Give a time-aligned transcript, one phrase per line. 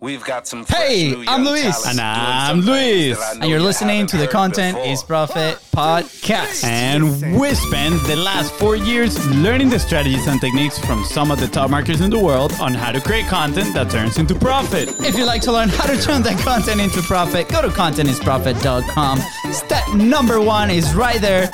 [0.00, 0.64] We've got some.
[0.64, 1.84] Hey, I'm Luis.
[1.84, 3.18] And I'm Luis.
[3.32, 6.62] And you're listening to the Content is Profit podcast.
[6.62, 11.40] And we spent the last four years learning the strategies and techniques from some of
[11.40, 14.88] the top marketers in the world on how to create content that turns into profit.
[15.00, 19.18] If you'd like to learn how to turn that content into profit, go to contentisprofit.com.
[19.52, 21.48] Step number one is right there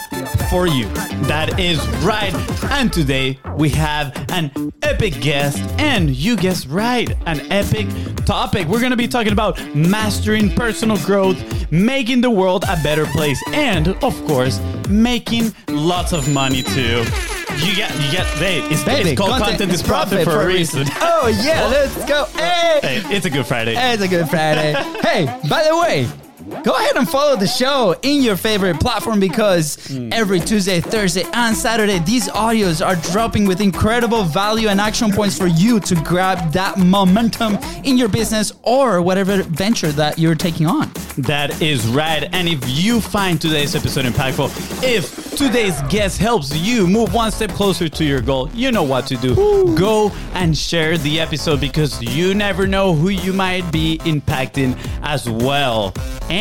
[0.50, 0.84] for you.
[1.28, 2.34] That is right.
[2.70, 7.86] And today we have an epic guest, and you guessed right, an epic
[8.34, 8.66] topic.
[8.66, 11.38] We're going to be talking about mastering personal growth,
[11.70, 17.04] making the world a better place, and of course, making lots of money too.
[17.62, 20.84] You get, you get, hey, it's, Baby, it's called content, is profit, for a reason.
[20.96, 22.24] Oh, yeah, let's go.
[22.34, 22.80] Hey.
[22.82, 23.76] Hey, it's a good Friday.
[23.76, 24.72] It's a good Friday.
[25.02, 26.08] hey, by the way,
[26.62, 30.12] go ahead and follow the show in your favorite platform because mm.
[30.12, 35.38] every Tuesday, Thursday, and Saturday, these audios are dropping with incredible value and action points
[35.38, 40.66] for you to grab that momentum in your business or whatever venture that you're taking
[40.66, 40.90] on.
[41.16, 42.28] That is right.
[42.32, 47.50] And if you find today's episode impactful, if today's guest helps you move one step
[47.50, 49.34] closer to your goal, you know what to do.
[49.76, 55.28] Go and share the episode because you never know who you might be impacting as
[55.28, 55.92] well.
[56.28, 56.33] And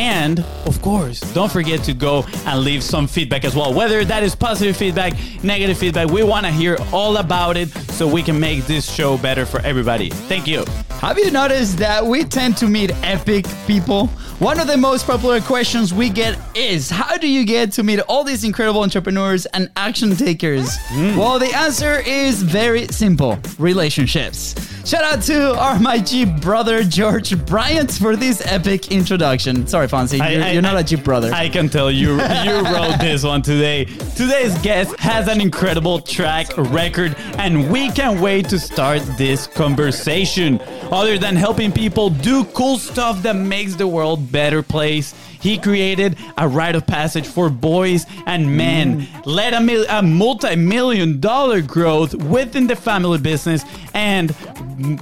[0.66, 3.72] of course, don't forget to go and leave some feedback as well.
[3.72, 5.12] Whether that is positive feedback,
[5.44, 9.16] negative feedback, we want to hear all about it so we can make this show
[9.16, 10.10] better for everybody.
[10.10, 10.64] Thank you.
[11.00, 14.10] Have you noticed that we tend to meet epic people?
[14.44, 18.00] One of the most popular questions we get is How do you get to meet
[18.00, 20.68] all these incredible entrepreneurs and action takers?
[20.88, 21.16] Hmm.
[21.16, 24.54] Well, the answer is very simple relationships.
[24.84, 29.66] Shout out to our my Jeep brother, George Bryant, for this epic introduction.
[29.66, 31.32] Sorry, Fonzie, you're, I- you're not I- a Jeep brother.
[31.32, 32.10] I can tell you
[32.44, 33.86] you wrote this one today.
[34.14, 40.60] Today's guest has an incredible track record, and we can't wait to start this conversation.
[40.92, 46.16] Other than helping people do cool stuff that makes the world better place, he created
[46.38, 49.26] a rite of passage for boys and men, mm.
[49.26, 53.62] led a, mil- a multi-million dollar growth within the family business,
[53.92, 54.34] and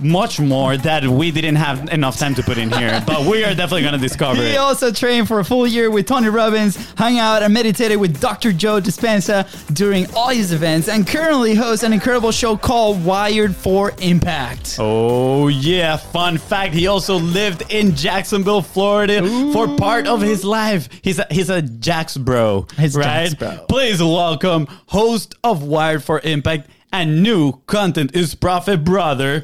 [0.02, 3.00] much more that we didn't have enough time to put in here.
[3.06, 4.56] But we are definitely going to discover He it.
[4.56, 8.52] also trained for a full year with Tony Robbins, hung out and meditated with Dr.
[8.52, 13.92] Joe Dispenza during all his events, and currently hosts an incredible show called Wired for
[14.00, 14.76] Impact.
[14.80, 19.22] Oh yeah, fun fact, he also lived in Jacksonville, Florida
[19.52, 20.88] for part of his life.
[21.02, 23.28] He's a, he's a Jax bro, He's right?
[23.30, 23.66] Jax bro.
[23.68, 29.42] Please welcome host of Wired for Impact and new content is Profit brother,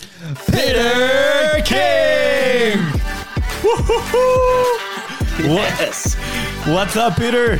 [0.50, 2.78] Peter King.
[3.62, 5.48] Woo-hoo-hoo.
[5.48, 6.14] What, Yes.
[6.66, 7.58] what's up, Peter?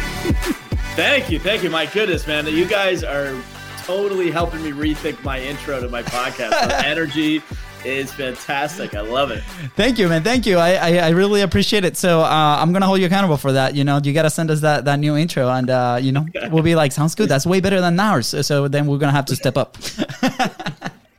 [0.97, 1.39] Thank you.
[1.39, 1.71] Thank you.
[1.71, 2.47] My goodness, man.
[2.47, 3.41] You guys are
[3.85, 6.51] totally helping me rethink my intro to my podcast.
[6.51, 7.41] The energy
[7.89, 8.95] is fantastic.
[8.95, 9.43] I love it.
[9.77, 10.23] Thank you, man.
[10.23, 10.59] Thank you.
[10.59, 11.97] I, I, I really appreciate it.
[11.97, 13.75] So uh, I'm gonna hold you accountable for that.
[13.75, 16.63] You know, you gotta send us that, that new intro, and uh, you know, we'll
[16.63, 17.29] be like, sounds good.
[17.29, 18.29] That's way better than ours.
[18.29, 19.77] So, so then we're gonna have to step up.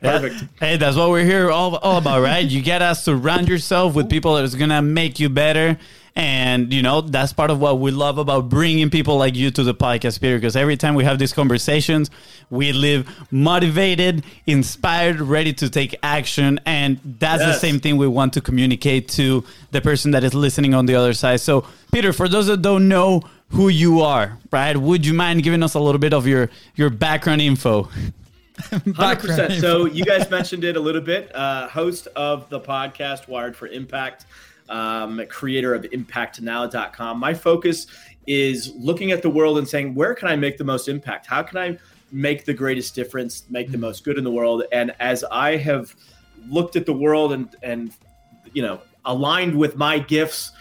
[0.00, 0.44] Perfect.
[0.58, 2.44] Hey, that's what we're here all, all about, right?
[2.44, 5.78] You gotta surround yourself with people that is gonna make you better.
[6.16, 9.62] And, you know, that's part of what we love about bringing people like you to
[9.62, 12.10] the podcast, Peter, because every time we have these conversations,
[12.50, 16.60] we live motivated, inspired, ready to take action.
[16.66, 20.74] And that's the same thing we want to communicate to the person that is listening
[20.74, 21.40] on the other side.
[21.40, 25.62] So, Peter, for those that don't know who you are, right, would you mind giving
[25.62, 27.88] us a little bit of your, your background info?
[28.94, 29.54] Hundred percent.
[29.60, 31.34] So you guys mentioned it a little bit.
[31.34, 34.26] Uh, host of the podcast Wired for Impact,
[34.70, 37.18] um, creator of ImpactNow.com.
[37.18, 37.86] My focus
[38.26, 41.26] is looking at the world and saying, where can I make the most impact?
[41.26, 41.78] How can I
[42.12, 43.44] make the greatest difference?
[43.50, 44.64] Make the most good in the world?
[44.72, 45.94] And as I have
[46.48, 47.92] looked at the world and and
[48.54, 50.52] you know aligned with my gifts,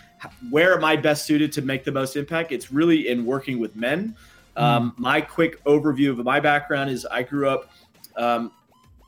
[0.50, 2.52] where am I best suited to make the most impact?
[2.52, 4.16] It's really in working with men.
[4.56, 7.72] Um, my quick overview of my background is I grew up
[8.18, 8.52] um,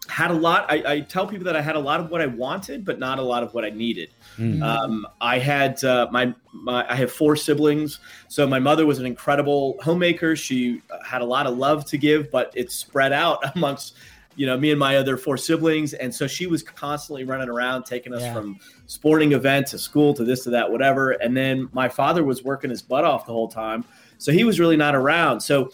[0.08, 0.66] had a lot.
[0.70, 3.20] I, I tell people that I had a lot of what I wanted, but not
[3.20, 4.10] a lot of what I needed.
[4.40, 9.06] Um, I had uh, my, my I have four siblings, so my mother was an
[9.06, 10.36] incredible homemaker.
[10.36, 13.96] She had a lot of love to give, but it's spread out amongst
[14.36, 17.84] you know me and my other four siblings, and so she was constantly running around,
[17.84, 18.34] taking us Yeah.
[18.34, 21.12] from sporting event to school to this to that, whatever.
[21.12, 23.84] And then my father was working his butt off the whole time,
[24.18, 25.42] so he was really not around.
[25.42, 25.70] So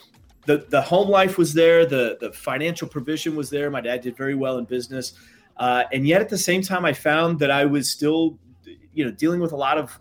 [0.46, 3.70] the the home life was there, the the financial provision was there.
[3.70, 5.14] My dad did very well in business,
[5.58, 8.38] uh, and yet at the same time, I found that I was still,
[8.98, 10.00] you know, dealing with a lot of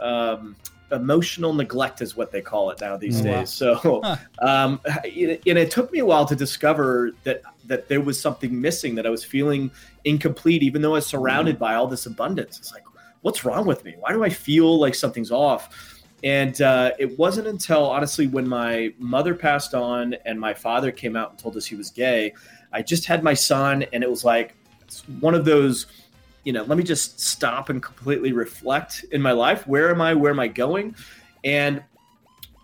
[0.00, 0.56] um,
[0.90, 3.50] emotional neglect is what they call it now these days.
[3.50, 4.16] So, huh.
[4.40, 8.60] um, it, and it took me a while to discover that that there was something
[8.60, 9.70] missing, that I was feeling
[10.04, 12.58] incomplete, even though I was surrounded by all this abundance.
[12.58, 12.82] It's like,
[13.20, 13.94] what's wrong with me?
[14.00, 16.02] Why do I feel like something's off?
[16.24, 21.16] And uh, it wasn't until honestly when my mother passed on and my father came
[21.16, 22.32] out and told us he was gay,
[22.72, 24.54] I just had my son, and it was like
[25.20, 25.86] one of those,
[26.44, 29.66] you know, let me just stop and completely reflect in my life.
[29.66, 30.14] Where am I?
[30.14, 30.94] Where am I going?
[31.44, 31.82] And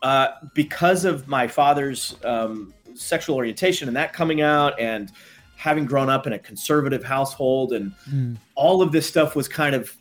[0.02, 5.12] uh, because of my father's um, sexual orientation and that coming out, and
[5.56, 8.36] having grown up in a conservative household, and mm.
[8.54, 9.96] all of this stuff was kind of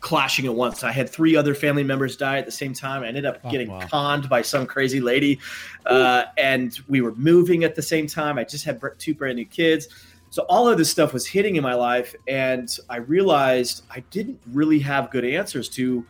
[0.00, 0.82] clashing at once.
[0.82, 3.02] I had three other family members die at the same time.
[3.02, 3.86] I ended up oh, getting wow.
[3.86, 5.38] conned by some crazy lady,
[5.86, 8.38] uh, and we were moving at the same time.
[8.38, 9.88] I just had two brand new kids.
[10.32, 14.40] So all of this stuff was hitting in my life, and I realized I didn't
[14.50, 16.06] really have good answers to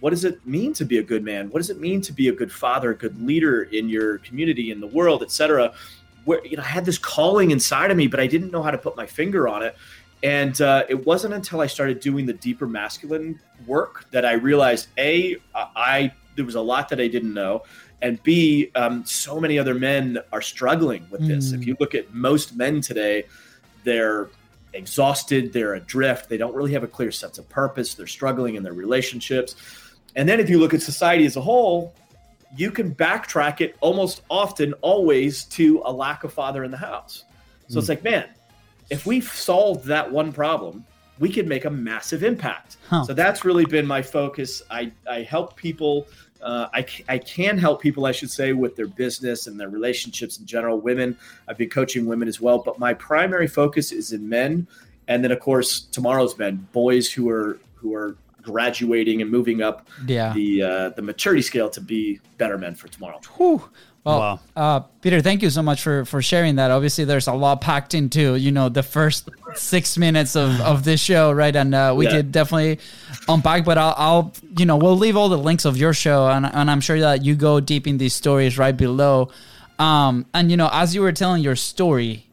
[0.00, 1.48] what does it mean to be a good man?
[1.50, 4.72] What does it mean to be a good father, a good leader in your community,
[4.72, 5.72] in the world, etc.
[6.24, 8.72] Where you know I had this calling inside of me, but I didn't know how
[8.72, 9.76] to put my finger on it.
[10.24, 13.38] And uh, it wasn't until I started doing the deeper masculine
[13.68, 17.62] work that I realized a I there was a lot that I didn't know,
[18.02, 21.52] and b um, so many other men are struggling with this.
[21.52, 21.60] Mm.
[21.60, 23.26] If you look at most men today,
[23.84, 24.28] they're
[24.72, 28.62] exhausted, they're adrift, they don't really have a clear sense of purpose, they're struggling in
[28.62, 29.56] their relationships.
[30.16, 31.94] And then if you look at society as a whole,
[32.56, 37.24] you can backtrack it almost often, always to a lack of father in the house.
[37.68, 37.78] So mm.
[37.78, 38.28] it's like, man,
[38.90, 40.84] if we solved that one problem,
[41.20, 42.78] we could make a massive impact.
[42.88, 43.04] Huh.
[43.04, 44.62] So that's really been my focus.
[44.70, 46.08] I, I help people.
[46.42, 50.38] Uh, I, I can help people, I should say, with their business and their relationships
[50.38, 50.80] in general.
[50.80, 51.16] Women,
[51.48, 54.66] I've been coaching women as well, but my primary focus is in men,
[55.08, 59.88] and then of course tomorrow's men, boys who are who are graduating and moving up
[60.06, 60.32] yeah.
[60.32, 63.20] the uh, the maturity scale to be better men for tomorrow.
[63.36, 63.62] Whew.
[64.02, 64.40] Well, wow.
[64.56, 66.70] uh, Peter, thank you so much for for sharing that.
[66.70, 71.00] Obviously, there's a lot packed into you know the first six minutes of, of this
[71.00, 71.54] show, right?
[71.54, 72.12] And uh, we yeah.
[72.12, 72.78] could definitely
[73.28, 73.64] unpack.
[73.64, 76.70] But I'll, I'll, you know we'll leave all the links of your show, and, and
[76.70, 79.30] I'm sure that you go deep in these stories right below.
[79.78, 82.26] Um, and you know, as you were telling your story,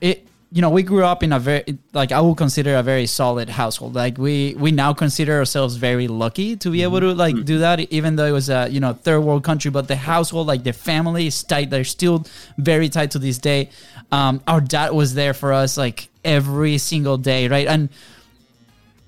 [0.00, 3.06] it you know, we grew up in a very like I would consider a very
[3.06, 3.96] solid household.
[3.96, 7.44] Like we we now consider ourselves very lucky to be able to like mm-hmm.
[7.44, 9.72] do that, even though it was a you know third world country.
[9.72, 11.70] But the household, like the family, is tight.
[11.70, 12.24] They're still
[12.56, 13.70] very tight to this day.
[14.12, 17.66] Um, our dad was there for us like every single day, right?
[17.66, 17.88] And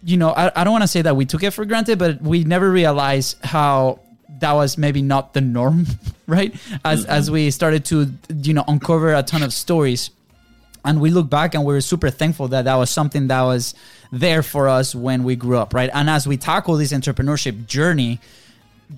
[0.06, 2.22] you know, I, I don't want to say that we took it for granted, but
[2.22, 4.00] we never realized how
[4.38, 5.86] that was maybe not the norm,
[6.26, 6.54] right?
[6.84, 7.10] As mm-hmm.
[7.10, 8.12] as we started to
[8.42, 10.10] you know uncover a ton of stories
[10.86, 13.74] and we look back and we're super thankful that that was something that was
[14.12, 18.20] there for us when we grew up right and as we tackle this entrepreneurship journey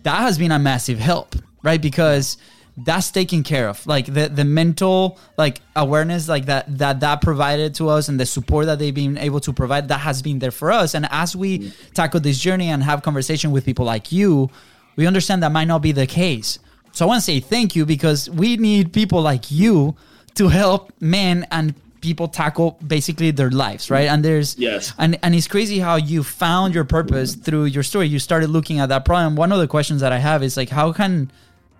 [0.02, 2.36] that has been a massive help right because
[2.84, 3.86] that's taken care of.
[3.86, 8.26] Like the the mental like awareness like that that that provided to us and the
[8.26, 10.94] support that they've been able to provide that has been there for us.
[10.94, 14.50] And as we tackle this journey and have conversation with people like you
[14.96, 16.58] we understand that might not be the case.
[16.92, 19.96] So i want to say thank you because we need people like you
[20.34, 24.08] to help men and people tackle basically their lives right?
[24.08, 24.92] And there's yes.
[24.98, 28.06] and and it's crazy how you found your purpose through your story.
[28.06, 29.36] You started looking at that problem.
[29.36, 31.30] One of the questions that i have is like how can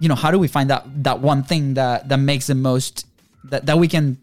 [0.00, 3.06] you know how do we find that that one thing that that makes the most
[3.44, 4.18] that, that we can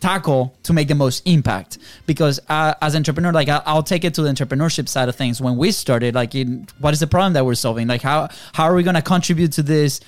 [0.00, 1.78] tackle to make the most impact?
[2.06, 5.40] Because uh, as entrepreneur like I'll take it to the entrepreneurship side of things.
[5.40, 7.86] When we started like in, what is the problem that we're solving?
[7.86, 10.00] Like how how are we going to contribute to this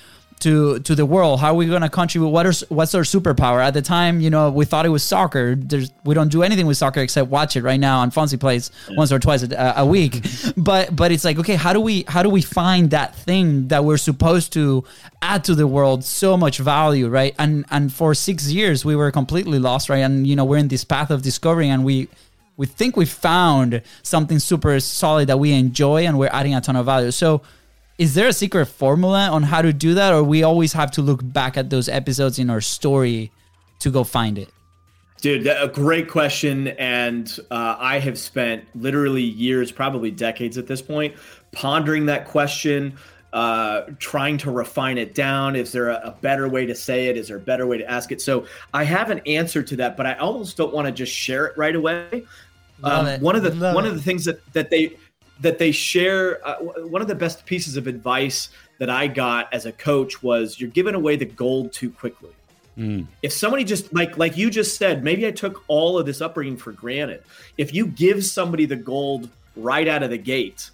[0.44, 1.40] to to the world.
[1.40, 2.28] How are we going to contribute?
[2.28, 3.64] What is what's our superpower?
[3.64, 5.54] At the time you know we thought it was soccer.
[5.56, 8.70] There's we don't do anything with soccer except watch it right now and Fonzie plays
[8.88, 8.96] yeah.
[8.96, 10.24] once or twice a, a week.
[10.56, 13.84] But but it's like okay how do we how do we find that thing that
[13.84, 14.84] we're supposed to
[15.20, 17.34] add to the world so much value right?
[17.38, 20.04] And and for 6 years we were completely lost right?
[20.08, 22.08] And you know we're in this path of discovery and we
[22.56, 26.76] we think we found something super solid that we enjoy and we're adding a ton
[26.76, 27.10] of value.
[27.10, 27.42] So
[27.98, 31.02] is there a secret formula on how to do that or we always have to
[31.02, 33.30] look back at those episodes in our story
[33.78, 34.48] to go find it?
[35.20, 40.82] Dude a great question and uh, i have spent literally years probably decades at this
[40.82, 41.14] point
[41.52, 42.98] pondering that question
[43.32, 45.56] uh, trying to refine it down.
[45.56, 47.16] Is there a, a, better way to say it?
[47.16, 48.20] Is there a better way to ask it?
[48.20, 51.46] So i have an answer to that but i almost don't want to just share
[51.46, 52.26] it right away.
[52.82, 53.88] Um, one of the Love one it.
[53.88, 54.96] of the things that that they
[55.40, 56.46] that they share.
[56.46, 60.60] Uh, one of the best pieces of advice that I got as a coach was
[60.60, 62.30] you're giving away the gold too quickly.
[62.76, 63.06] Mm.
[63.22, 66.56] If somebody just like like you just said, maybe I took all of this upbringing
[66.56, 67.22] for granted.
[67.56, 70.70] If you give somebody the gold right out of the gate,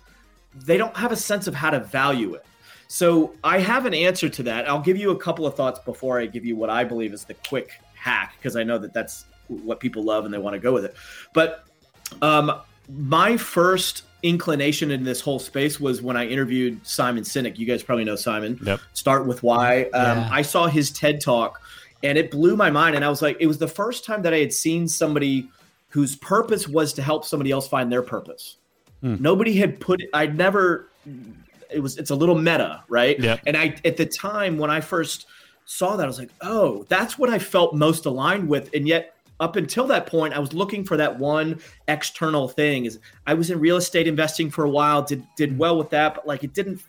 [0.54, 2.44] they don't have a sense of how to value it.
[2.88, 4.68] So I have an answer to that.
[4.68, 7.24] I'll give you a couple of thoughts before I give you what I believe is
[7.24, 10.58] the quick hack because I know that that's what people love and they want to
[10.60, 10.94] go with it.
[11.32, 11.66] But
[12.22, 17.58] um, my first inclination in this whole space was when I interviewed Simon Sinek.
[17.58, 18.58] You guys probably know Simon.
[18.62, 18.80] Yep.
[18.92, 19.84] Start with why.
[19.94, 20.28] Um, Yeah.
[20.32, 21.60] I saw his TED talk
[22.02, 22.96] and it blew my mind.
[22.96, 25.48] And I was like, it was the first time that I had seen somebody
[25.88, 28.56] whose purpose was to help somebody else find their purpose.
[29.02, 30.90] Nobody had put I'd never
[31.70, 33.18] it was it's a little meta, right?
[33.18, 33.40] Yep.
[33.46, 35.26] And I at the time when I first
[35.64, 38.68] saw that, I was like, oh, that's what I felt most aligned with.
[38.74, 42.84] And yet up until that point, I was looking for that one external thing.
[42.84, 46.14] Is I was in real estate investing for a while, did did well with that,
[46.14, 46.80] but like it didn't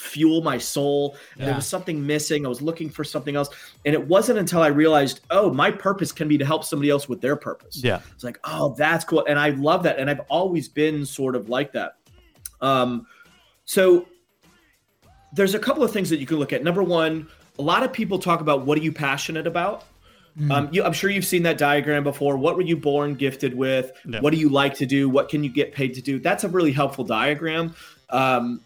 [0.00, 1.16] fuel my soul.
[1.36, 1.46] Yeah.
[1.46, 2.46] There was something missing.
[2.46, 3.50] I was looking for something else.
[3.84, 7.08] And it wasn't until I realized, oh, my purpose can be to help somebody else
[7.08, 7.84] with their purpose.
[7.84, 8.00] Yeah.
[8.14, 9.24] It's like, oh, that's cool.
[9.28, 9.98] And I love that.
[9.98, 11.96] And I've always been sort of like that.
[12.62, 13.06] Um,
[13.66, 14.06] so
[15.34, 16.64] there's a couple of things that you can look at.
[16.64, 17.28] Number one,
[17.58, 19.84] a lot of people talk about what are you passionate about?
[20.50, 22.36] Um, you, I'm sure you've seen that diagram before.
[22.36, 23.92] What were you born gifted with?
[24.20, 25.08] What do you like to do?
[25.08, 26.18] What can you get paid to do?
[26.18, 27.74] That's a really helpful diagram.
[28.10, 28.60] Um,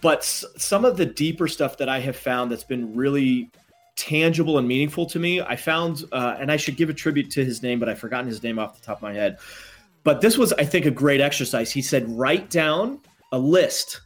[0.00, 3.50] but s- some of the deeper stuff that I have found that's been really
[3.96, 7.44] tangible and meaningful to me, I found, uh, and I should give a tribute to
[7.44, 9.38] his name, but I've forgotten his name off the top of my head.
[10.04, 11.70] But this was, I think, a great exercise.
[11.72, 13.00] He said, write down
[13.32, 14.02] a list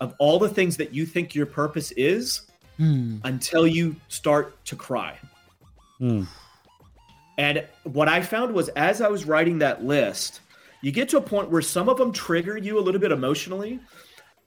[0.00, 2.42] of all the things that you think your purpose is
[2.78, 3.18] Hmm.
[3.24, 5.18] until you start to cry.
[6.02, 6.24] Hmm.
[7.38, 10.40] And what I found was as I was writing that list,
[10.80, 13.78] you get to a point where some of them trigger you a little bit emotionally,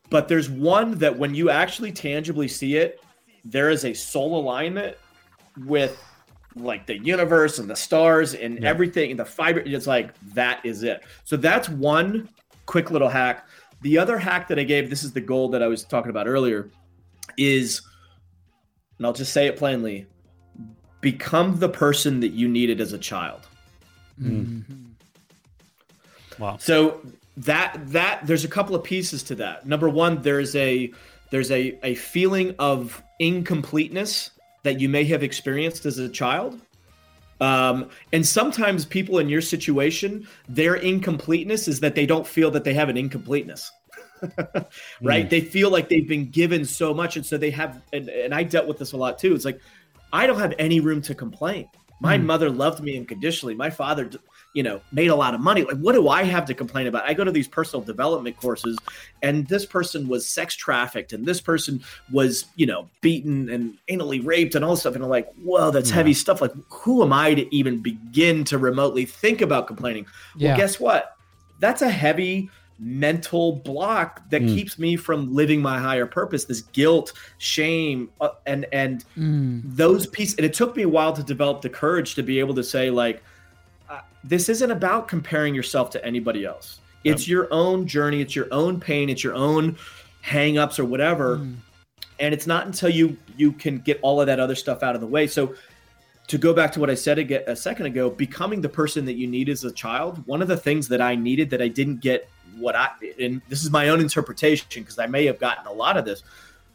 [0.09, 3.01] but there's one that when you actually tangibly see it,
[3.45, 4.97] there is a soul alignment
[5.65, 5.97] with
[6.57, 8.69] like the universe and the stars and Yeah.
[8.69, 9.61] everything and the fiber.
[9.61, 11.03] It's like that is it.
[11.23, 12.27] So that's one
[12.65, 13.47] quick little hack.
[13.81, 16.27] The other hack that I gave, this is the goal that I was talking about
[16.27, 16.69] earlier,
[17.37, 17.81] is,
[18.97, 20.05] and I'll just say it plainly
[21.05, 23.41] become the person that you needed as a child.
[26.39, 26.57] Wow.
[26.59, 26.99] So
[27.37, 29.67] that that there's a couple of pieces to that.
[29.67, 30.91] Number one, there's a
[31.29, 34.31] there's a, a feeling of incompleteness
[34.63, 36.59] that you may have experienced as a child.
[37.39, 42.63] Um, and sometimes people in your situation, their incompleteness is that they don't feel that
[42.63, 43.71] they have an incompleteness.
[45.01, 45.29] right?
[45.29, 47.15] They feel like they've been given so much.
[47.15, 49.35] And so they have, and, and I dealt with this a lot too.
[49.35, 49.59] It's like,
[50.15, 51.67] I don't have any room to complain.
[51.99, 52.25] My hmm.
[52.25, 53.55] mother loved me unconditionally.
[53.55, 54.09] My father,
[54.53, 55.63] you know, made a lot of money.
[55.63, 57.03] Like, what do I have to complain about?
[57.05, 58.77] I go to these personal development courses,
[59.23, 61.81] and this person was sex trafficked, and this person
[62.11, 64.95] was, you know, beaten and anally raped, and all this stuff.
[64.95, 66.41] And I'm like, whoa, that's heavy stuff.
[66.41, 70.05] Like, who am I to even begin to remotely think about complaining?
[70.35, 70.49] Yeah.
[70.49, 71.17] Well, guess what?
[71.59, 77.13] That's a heavy mental block that keeps me from living my higher purpose this guilt
[77.37, 79.61] shame uh, and and Hmm.
[79.63, 82.53] those pieces and it took me a while to develop the courage to be able
[82.55, 83.23] to say like
[83.89, 86.79] uh, this isn't about comparing yourself to anybody else.
[87.05, 89.77] It's your own journey it's your own pain it's your own
[90.21, 91.35] hang-ups or whatever.
[92.19, 95.01] And it's not until you you can get all of that other stuff out of
[95.01, 95.27] the way.
[95.27, 95.55] So
[96.27, 99.13] to go back to what I said aga a second ago, becoming the person that
[99.13, 102.01] you need as a child, one of the things that I needed that I didn't
[102.01, 102.27] get
[102.59, 105.97] what I, and this is my own interpretation because I may have gotten a lot
[105.97, 106.23] of this,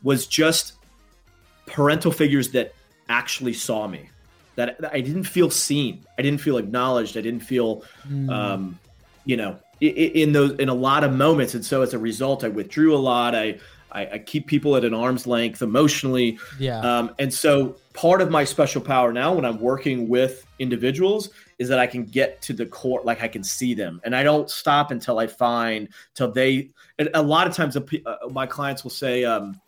[0.03, 0.75] was just
[1.67, 2.75] parental figures that
[3.09, 4.09] actually saw me.
[4.57, 6.05] That I didn't feel seen.
[6.19, 7.17] I didn't feel acknowledged.
[7.17, 7.85] I didn't feel,
[8.29, 8.79] um,
[9.25, 11.55] you know, i- i- in those in a lot of moments.
[11.55, 13.35] And so as a result, I withdrew a lot.
[13.35, 13.59] I
[13.93, 16.39] I, I keep people at an arm's length emotionally.
[16.59, 16.81] Yeah.
[16.81, 21.69] Um, and so part of my special power now when I'm working with individuals is
[21.69, 24.49] that I can get to the core, like I can see them and I don't
[24.51, 28.83] stop until I find till they, and a lot of times the uh, my clients
[28.83, 29.61] will say, um,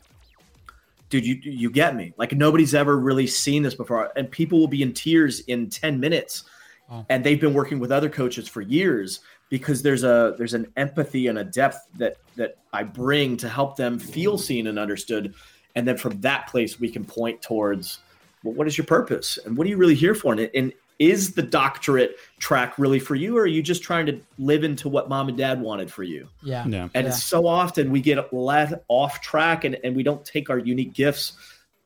[1.10, 2.14] dude, you, you get me.
[2.16, 4.12] Like nobody's ever really seen this before.
[4.16, 6.44] And people will be in tears in 10 minutes
[6.92, 7.06] Wow.
[7.08, 9.20] and they've been working with other coaches for years
[9.52, 13.76] because there's a there's an empathy and a depth that that I bring to help
[13.76, 15.34] them feel seen and understood
[15.74, 17.98] and then from that place we can point towards
[18.42, 21.34] well what is your purpose and what are you really here for and, and is
[21.34, 25.10] the doctorate track really for you or are you just trying to live into what
[25.10, 26.66] mom and dad wanted for you yeah.
[26.66, 26.88] Yeah.
[26.94, 27.12] and Yeah.
[27.12, 31.34] so often we get let off track and, and we don't take our unique gifts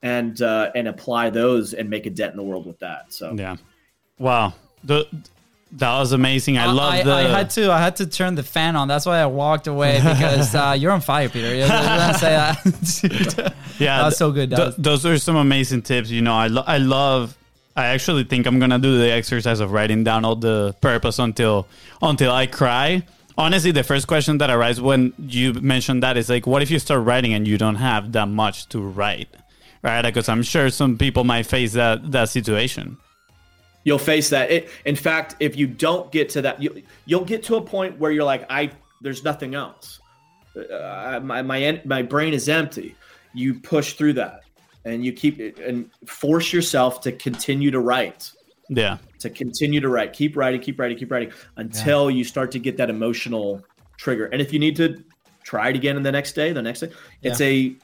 [0.02, 3.32] and uh, and apply those and make a dent in the world with that so
[3.32, 3.56] Yeah.
[4.20, 4.54] Wow.
[4.84, 5.04] The,
[5.72, 6.58] that was amazing.
[6.58, 7.12] I love I, the.
[7.12, 7.72] I had to.
[7.72, 8.86] I had to turn the fan on.
[8.88, 11.56] That's why I walked away because uh, you're on fire, Peter.
[11.56, 13.54] Was gonna say that.
[13.78, 14.50] yeah, that's so good.
[14.50, 16.08] That th- was- those are some amazing tips.
[16.10, 17.36] You know, I, lo- I love.
[17.74, 21.66] I actually think I'm gonna do the exercise of writing down all the purpose until
[22.00, 23.02] until I cry.
[23.36, 26.78] honestly, the first question that arises when you mentioned that is like, what if you
[26.78, 29.28] start writing and you don't have that much to write,
[29.82, 30.00] right?
[30.02, 32.96] Because I'm sure some people might face that that situation.
[33.86, 34.50] You'll face that.
[34.50, 38.00] It, in fact, if you don't get to that, you, you'll get to a point
[38.00, 40.00] where you're like, I there's nothing else.
[40.56, 42.96] Uh, my my my brain is empty.
[43.32, 44.40] You push through that,
[44.84, 48.32] and you keep and force yourself to continue to write.
[48.68, 48.98] Yeah.
[49.20, 52.16] To continue to write, keep writing, keep writing, keep writing until yeah.
[52.16, 53.64] you start to get that emotional
[53.98, 54.26] trigger.
[54.26, 55.00] And if you need to
[55.44, 56.90] try it again in the next day, the next day,
[57.22, 57.46] it's yeah.
[57.46, 57.76] a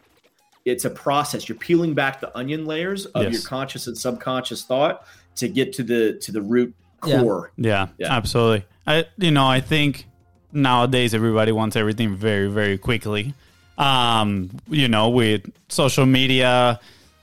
[0.64, 1.48] it's a process.
[1.48, 3.32] You're peeling back the onion layers of yes.
[3.32, 7.52] your conscious and subconscious thought to get to the to the root core.
[7.56, 8.66] Yeah, yeah, absolutely.
[8.86, 10.06] I you know I think
[10.52, 13.34] nowadays everybody wants everything very very quickly.
[13.78, 16.78] Um, you know, with social media,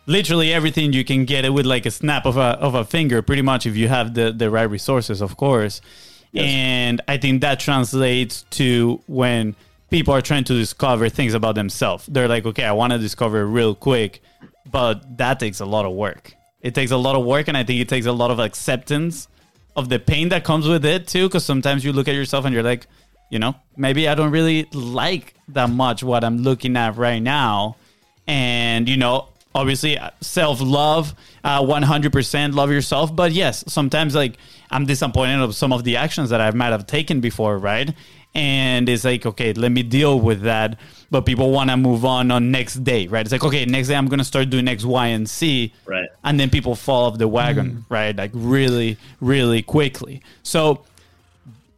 [0.07, 3.21] literally everything you can get it with like a snap of a of a finger,
[3.21, 5.81] pretty much if you have the the right resources, of course.
[6.31, 6.45] Yes.
[6.45, 9.55] And I think that translates to when
[9.89, 12.05] people are trying to discover things about themselves.
[12.07, 14.21] They're like, okay, I want to discover real quick,
[14.69, 16.33] but that takes a lot of work.
[16.61, 19.27] It takes a lot of work, and I think it takes a lot of acceptance
[19.75, 21.27] of the pain that comes with it too.
[21.27, 22.85] Because sometimes you look at yourself and you're like,
[23.29, 27.77] you know, maybe I don't really like that much what I'm looking at right now,
[28.27, 33.15] and you know, obviously self love, uh, 100% love yourself.
[33.15, 34.37] But yes, sometimes like
[34.69, 37.93] I'm disappointed of some of the actions that I might have taken before, right?
[38.35, 40.79] And it's like okay let me deal with that.
[41.11, 43.21] But people want to move on on next day right?
[43.25, 46.07] It's like okay next day i'm gonna start doing x y and c right.
[46.23, 47.83] And then people fall off the wagon mm.
[47.89, 48.15] right?
[48.15, 50.21] Like really really quickly.
[50.43, 50.85] So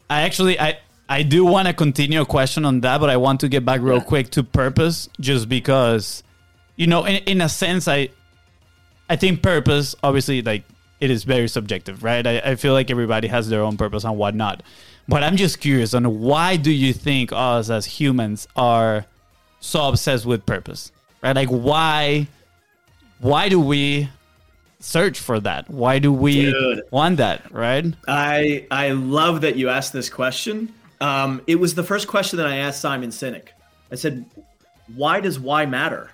[0.10, 0.78] i actually i
[1.08, 3.80] i do want to continue a question on that but i want to get back
[3.82, 4.04] real yeah.
[4.04, 6.22] quick to purpose just because
[6.76, 8.10] you know in, in a sense i
[9.10, 10.66] i think purpose obviously like
[11.00, 12.26] it is very subjective right?
[12.26, 14.64] I, I feel like everybody has their own purpose and whatnot
[15.12, 19.06] but I'm just curious on why do you think us as humans are
[19.60, 20.94] so obsessed with purpose?
[21.22, 21.36] Right?
[21.36, 22.28] Like why
[23.20, 24.10] why do we
[24.80, 25.70] search for that?
[25.70, 27.86] Why do we Dude, want that, right?
[28.08, 30.74] I I love that you asked this question.
[31.02, 33.50] Um, it was the first question that I asked Simon Sinek.
[33.92, 34.26] I said,
[34.96, 36.12] "Why does why matter?"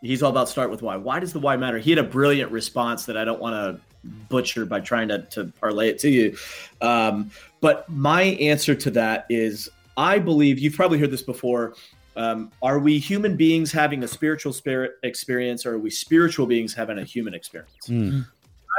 [0.00, 0.96] He's all about start with why.
[0.96, 1.78] Why does the why matter?
[1.78, 3.80] He had a brilliant response that I don't want to
[4.28, 6.36] butcher by trying to, to parlay it to you.
[6.80, 7.30] Um,
[7.62, 11.74] but my answer to that is I believe you've probably heard this before.
[12.16, 16.74] Um, are we human beings having a spiritual spirit experience, or are we spiritual beings
[16.74, 17.86] having a human experience?
[17.86, 18.26] Mm.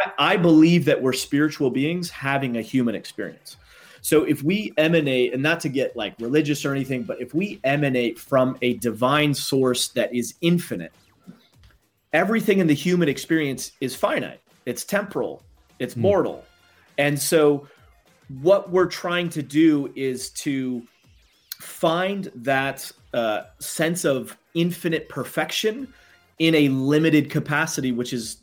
[0.04, 3.58] I, I believe that we're spiritual beings having a human experience.
[4.02, 7.62] So if we emanate, and not to get like religious or anything, but if we
[7.64, 10.92] emanate from a divine source that is infinite,
[12.12, 14.42] everything in the human experience is finite.
[14.66, 15.42] It's temporal.
[15.80, 16.02] It's mm.
[16.02, 16.44] mortal.
[16.98, 17.68] And so
[18.42, 20.84] what we're trying to do is to
[21.60, 25.88] find that uh, sense of infinite perfection
[26.40, 28.38] in a limited capacity, which is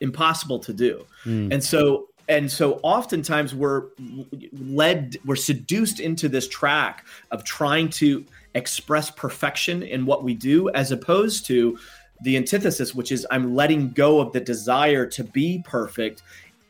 [0.00, 1.04] impossible to do.
[1.24, 1.52] Mm.
[1.52, 3.84] And so, and so oftentimes we're
[4.52, 10.68] led, we're seduced into this track of trying to express perfection in what we do,
[10.70, 11.78] as opposed to
[12.20, 16.22] the antithesis, which is I'm letting go of the desire to be perfect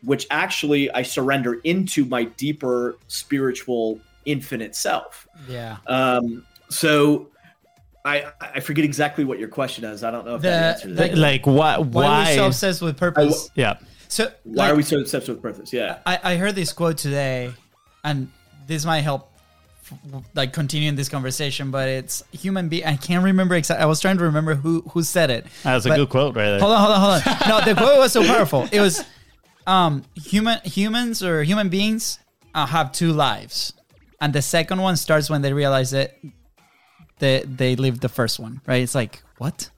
[0.02, 5.26] which actually I surrender into my deeper spiritual infinite self.
[5.48, 5.78] Yeah.
[5.86, 7.28] Um, so
[8.04, 10.04] I I forget exactly what your question is.
[10.04, 11.18] I don't know if the, that answers it.
[11.18, 13.48] Like what why, why are we so obsessed with purpose?
[13.48, 13.78] I, yeah.
[14.08, 15.72] So why like, are we so obsessed with purpose?
[15.72, 15.98] Yeah.
[16.06, 17.52] I, I heard this quote today
[18.04, 18.30] and
[18.66, 19.32] this might help
[20.34, 22.84] like continuing this conversation, but it's human being.
[22.84, 23.82] I can't remember exactly.
[23.82, 25.46] I was trying to remember who who said it.
[25.62, 26.60] That's a good quote right there.
[26.60, 27.48] Hold on, hold on, hold on.
[27.48, 28.68] no, the quote was so powerful.
[28.70, 29.02] It was
[29.68, 32.18] um, human humans or human beings
[32.54, 33.74] uh, have two lives,
[34.20, 36.16] and the second one starts when they realize that
[37.18, 38.60] they they lived the first one.
[38.66, 38.82] Right?
[38.82, 39.70] It's like what?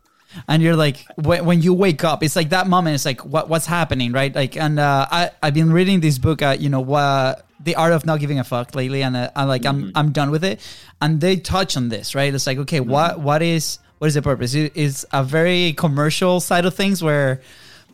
[0.47, 2.95] And you're like when, when you wake up, it's like that moment.
[2.95, 4.33] It's like what what's happening, right?
[4.33, 7.93] Like, and uh, I I've been reading this book, uh, you know, uh, the art
[7.93, 9.91] of not giving a fuck lately, and uh, I'm like mm-hmm.
[9.97, 10.61] I'm I'm done with it.
[11.03, 12.33] And they touch on this, right?
[12.33, 12.91] It's like okay, mm-hmm.
[12.91, 14.55] what what is what is the purpose?
[14.55, 17.43] It is a very commercial side of things where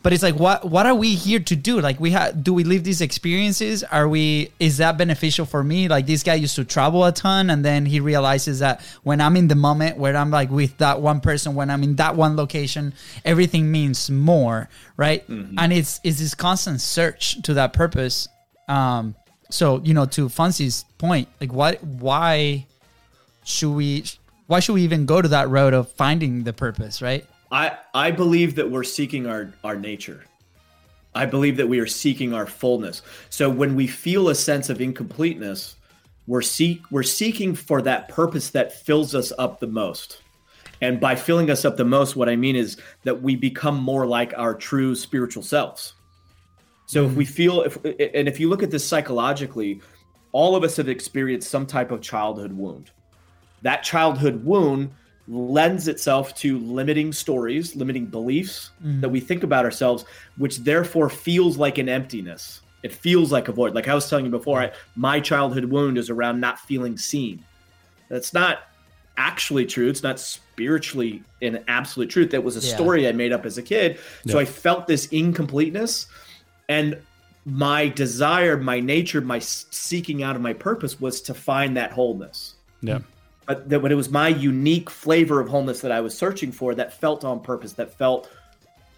[0.07, 1.81] but it's like what what are we here to do?
[1.81, 3.83] Like we have do we live these experiences?
[3.83, 5.89] Are we is that beneficial for me?
[5.89, 9.35] Like this guy used to travel a ton and then he realizes that when i'm
[9.35, 12.37] in the moment where i'm like with that one person when i'm in that one
[12.37, 12.93] location
[13.25, 15.27] everything means more right?
[15.27, 15.59] Mm-hmm.
[15.59, 18.29] and it's it's this constant search to that purpose.
[18.69, 19.13] Um
[19.49, 22.65] so you know to Fonzie's point like what why
[23.43, 24.05] should we
[24.45, 28.11] why should we even go to that road of finding the purpose right I I
[28.11, 30.23] believe that we're seeking our our nature.
[31.15, 33.01] I believe that we are seeking our fullness.
[33.29, 35.75] So when we feel a sense of incompleteness,
[36.27, 40.21] we're seek we're seeking for that purpose that fills us up the most.
[40.81, 44.05] And by filling us up the most, what I mean is that we become more
[44.05, 45.93] like our true spiritual selves.
[46.85, 47.33] So if we mm-hmm.
[47.33, 49.81] feel if and if you look at this psychologically,
[50.33, 52.91] all of us have experienced some type of childhood wound.
[53.63, 54.91] That childhood wound
[55.27, 59.01] lends itself to limiting stories, limiting beliefs mm.
[59.01, 60.05] that we think about ourselves,
[60.37, 62.61] which therefore feels like an emptiness.
[62.83, 63.75] It feels like a void.
[63.75, 67.43] Like I was telling you before, I, my childhood wound is around not feeling seen.
[68.07, 68.59] That's not
[69.17, 69.89] actually true.
[69.89, 72.31] It's not spiritually an absolute truth.
[72.31, 72.75] That was a yeah.
[72.75, 73.99] story I made up as a kid.
[74.27, 76.07] So I felt this incompleteness.
[76.69, 77.01] And
[77.43, 82.55] my desire, my nature, my seeking out of my purpose was to find that wholeness.
[82.81, 82.99] Yeah
[83.47, 86.75] but that when it was my unique flavor of wholeness that I was searching for
[86.75, 88.29] that felt on purpose, that felt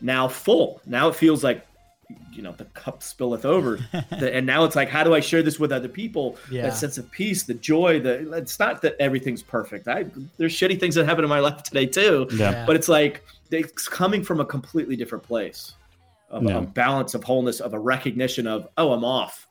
[0.01, 0.81] now full.
[0.85, 1.65] Now it feels like
[2.31, 3.79] you know the cup spilleth over
[4.11, 6.63] and now it's like how do i share this with other people yeah.
[6.63, 10.03] that sense of peace the joy the it's not that everything's perfect i
[10.37, 12.65] there's shitty things that happen in my life today too yeah.
[12.65, 15.75] but it's like it's coming from a completely different place
[16.31, 16.57] of yeah.
[16.57, 19.45] a balance of wholeness of a recognition of oh i'm off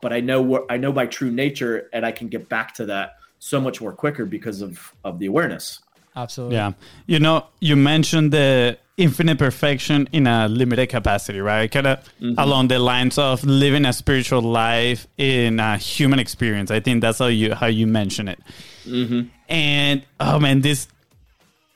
[0.00, 2.86] but i know what i know my true nature and i can get back to
[2.86, 5.80] that so much more quicker because of of the awareness.
[6.16, 6.56] Absolutely.
[6.56, 6.72] Yeah.
[7.06, 11.70] You know, you mentioned the infinite perfection in a limited capacity, right?
[11.70, 12.38] Kind of mm-hmm.
[12.38, 16.70] along the lines of living a spiritual life in a human experience.
[16.70, 18.40] I think that's how you how you mention it.
[18.86, 19.28] Mm-hmm.
[19.48, 20.88] And oh man, this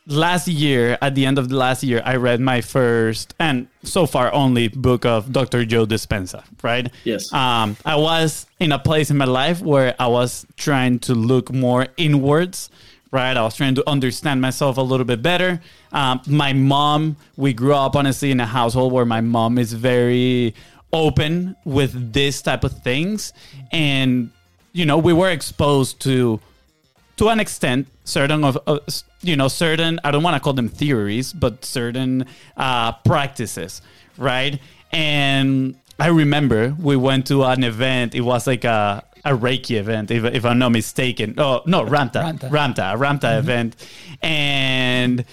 [0.08, 4.06] last year, at the end of the last year, I read my first and so
[4.06, 5.64] far only book of Dr.
[5.64, 6.90] Joe Dispenza, right?
[7.04, 7.32] Yes.
[7.32, 11.52] Um, I was in a place in my life where I was trying to look
[11.52, 12.70] more inwards,
[13.10, 13.36] right?
[13.36, 15.60] I was trying to understand myself a little bit better.
[15.92, 20.54] Um, my mom, we grew up honestly in a household where my mom is very
[20.92, 23.34] open with this type of things.
[23.72, 24.30] And,
[24.72, 26.40] you know, we were exposed to
[27.18, 28.78] to an extent, certain of uh,
[29.20, 32.26] you know certain I don't want to call them theories, but certain
[32.56, 33.82] uh, practices,
[34.16, 34.60] right?
[34.92, 38.14] And I remember we went to an event.
[38.14, 41.34] It was like a a Reiki event, if, if I'm not mistaken.
[41.38, 43.38] Oh no, Ramtha, Ramtha, Ramtha, a Ramtha mm-hmm.
[43.38, 43.76] event,
[44.22, 45.24] and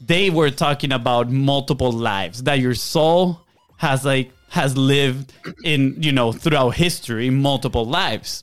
[0.00, 3.40] they were talking about multiple lives that your soul
[3.78, 5.32] has like has lived
[5.64, 8.42] in you know throughout history multiple lives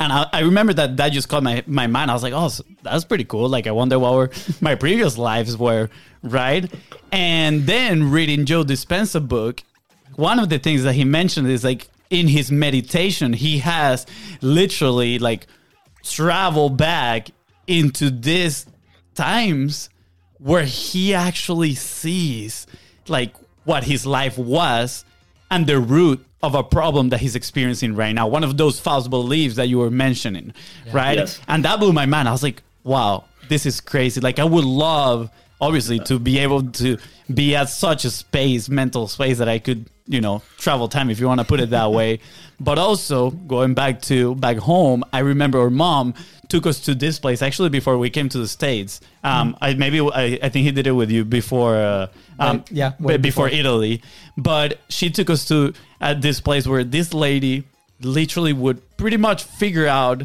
[0.00, 2.10] and I, I, remember that that just caught my, my mind.
[2.10, 2.50] I was like, oh,
[2.82, 3.48] that's pretty cool.
[3.48, 5.90] Like, I wonder what were my previous lives were,
[6.22, 6.72] right?
[7.12, 9.62] And then reading Joe Dispenza book,
[10.16, 14.06] one of the things that he mentioned is like in his meditation, he has
[14.40, 15.46] literally like
[16.02, 17.28] traveled back
[17.66, 18.66] into these
[19.14, 19.90] times
[20.38, 22.66] where he actually sees
[23.06, 23.34] like
[23.64, 25.04] what his life was
[25.50, 28.26] and the root of a problem that he's experiencing right now.
[28.26, 30.54] One of those false beliefs that you were mentioning,
[30.86, 30.92] yeah.
[30.92, 31.18] right?
[31.18, 31.40] Yes.
[31.48, 32.28] And that blew my mind.
[32.28, 34.20] I was like, wow, this is crazy.
[34.20, 36.96] Like, I would love, obviously, to be able to
[37.32, 41.20] be at such a space, mental space, that I could, you know, travel time, if
[41.20, 42.20] you want to put it that way.
[42.58, 46.14] But also, going back to back home, I remember our mom
[46.48, 49.00] took us to this place actually before we came to the states.
[49.22, 49.58] Um, mm.
[49.60, 51.76] I maybe I, I, think he did it with you before.
[51.76, 52.08] Uh,
[52.40, 54.02] um, yeah, before, before Italy.
[54.36, 57.64] But she took us to at this place where this lady
[58.00, 60.22] literally would pretty much figure out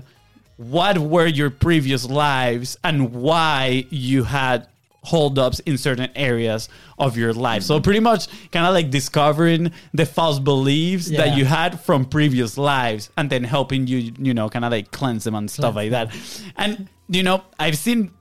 [0.57, 4.67] what were your previous lives and why you had
[5.03, 7.63] holdups in certain areas of your life.
[7.63, 11.25] So pretty much kind of like discovering the false beliefs yeah.
[11.25, 14.91] that you had from previous lives and then helping you, you know, kind of like
[14.91, 16.15] cleanse them and stuff like that.
[16.57, 18.11] And you know, I've seen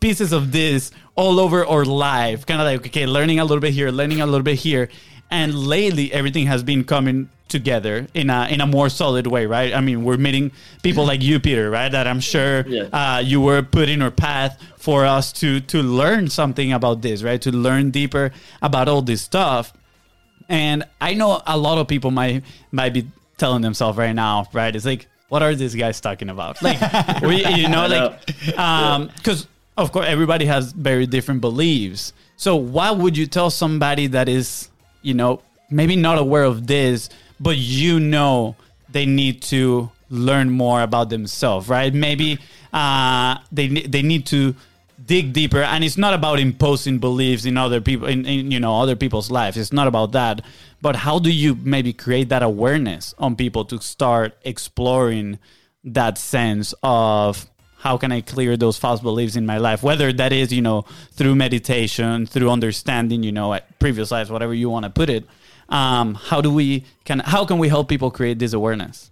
[0.00, 3.74] pieces of this all over our life, kind of like okay, learning a little bit
[3.74, 4.88] here, learning a little bit here.
[5.30, 9.72] And lately everything has been coming together in a in a more solid way, right?
[9.72, 11.90] I mean, we're meeting people like you, Peter, right?
[11.90, 12.82] That I'm sure yeah.
[12.92, 17.22] uh, you were put in our path for us to to learn something about this,
[17.22, 17.40] right?
[17.42, 19.72] To learn deeper about all this stuff.
[20.48, 24.74] And I know a lot of people might might be telling themselves right now, right?
[24.74, 26.62] It's like, what are these guys talking about?
[26.62, 26.80] Like,
[27.22, 32.12] we, you know, like, um, because of course everybody has very different beliefs.
[32.36, 34.68] So, why would you tell somebody that is,
[35.02, 37.08] you know, maybe not aware of this,
[37.40, 38.56] but you know
[38.90, 41.92] they need to learn more about themselves, right?
[41.92, 42.38] Maybe
[42.72, 44.54] uh, they they need to
[45.04, 48.80] dig deeper, and it's not about imposing beliefs in other people, in, in you know
[48.80, 49.56] other people's lives.
[49.56, 50.42] It's not about that.
[50.80, 55.38] But how do you maybe create that awareness on people to start exploring
[55.84, 57.48] that sense of
[57.82, 59.82] how can I clear those false beliefs in my life?
[59.82, 64.70] Whether that is, you know, through meditation, through understanding, you know, previous lives, whatever you
[64.70, 65.24] want to put it
[65.72, 69.10] um, how do we can how can we help people create this awareness?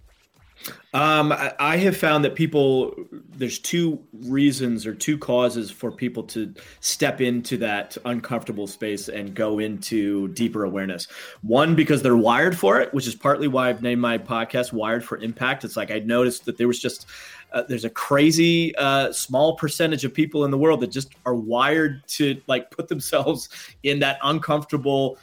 [0.93, 6.53] Um, I have found that people there's two reasons or two causes for people to
[6.81, 11.07] step into that uncomfortable space and go into deeper awareness.
[11.41, 15.03] One because they're wired for it, which is partly why I've named my podcast "Wired
[15.03, 17.07] for Impact." It's like I noticed that there was just
[17.51, 21.35] uh, there's a crazy uh, small percentage of people in the world that just are
[21.35, 23.49] wired to like put themselves
[23.83, 25.17] in that uncomfortable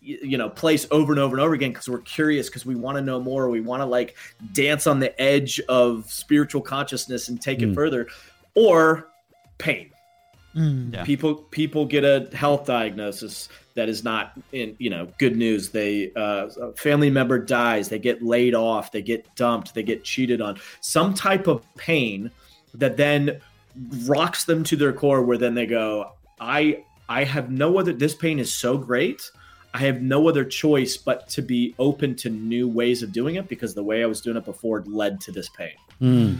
[0.00, 2.96] you know place over and over and over again because we're curious because we want
[2.96, 3.48] to know more.
[3.48, 4.16] We want to like
[4.52, 7.70] dance on the edge of spiritual consciousness and take mm.
[7.70, 8.08] it further.
[8.54, 9.08] Or
[9.58, 9.93] pain
[10.54, 10.92] mm.
[10.92, 11.04] yeah.
[11.04, 16.12] people people get a health diagnosis that is not in you know good news they
[16.14, 20.40] uh, a family member dies they get laid off they get dumped they get cheated
[20.40, 22.30] on some type of pain
[22.74, 23.40] that then
[24.04, 28.14] rocks them to their core where then they go i i have no other this
[28.14, 29.30] pain is so great
[29.74, 33.48] I have no other choice but to be open to new ways of doing it
[33.48, 35.72] because the way I was doing it before led to this pain.
[36.00, 36.36] Mm.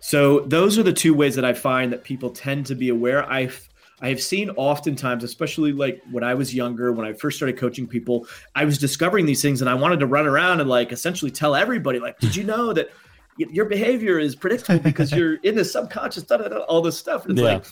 [0.00, 3.30] So those are the two ways that I find that people tend to be aware.
[3.30, 3.68] I've
[4.02, 7.86] I have seen oftentimes, especially like when I was younger, when I first started coaching
[7.86, 11.30] people, I was discovering these things and I wanted to run around and like essentially
[11.30, 12.90] tell everybody, like, did you know that
[13.36, 17.26] your behavior is predictable because you're in the subconscious, da, da, da, all this stuff.
[17.26, 17.54] And it's yeah.
[17.54, 17.66] like,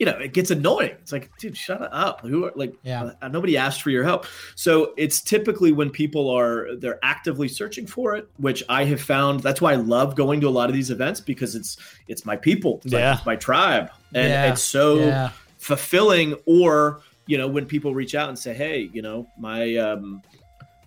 [0.00, 0.96] you know, it gets annoying.
[1.02, 2.22] It's like, dude, shut up.
[2.22, 3.12] Who are like, yeah.
[3.20, 4.24] Uh, nobody asked for your help.
[4.54, 9.40] So it's typically when people are they're actively searching for it, which I have found.
[9.40, 11.76] That's why I love going to a lot of these events because it's
[12.08, 14.50] it's my people, it's yeah, like, my tribe, and yeah.
[14.50, 15.30] it's so yeah.
[15.58, 16.34] fulfilling.
[16.46, 20.22] Or you know, when people reach out and say, hey, you know, my um,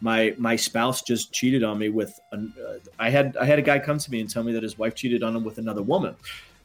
[0.01, 3.63] my my spouse just cheated on me with an, uh, I had I had a
[3.63, 5.83] guy come to me and tell me that his wife cheated on him with another
[5.83, 6.15] woman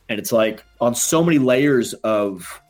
[0.09, 2.62] and it's like on so many layers of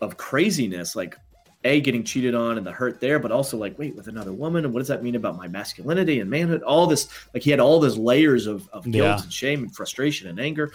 [0.00, 1.16] of craziness like
[1.64, 4.64] a getting cheated on and the hurt there but also like wait with another woman
[4.64, 6.62] and what does that mean about my masculinity and manhood?
[6.62, 9.22] All this like he had all these layers of, of guilt yeah.
[9.22, 10.70] and shame and frustration and anger.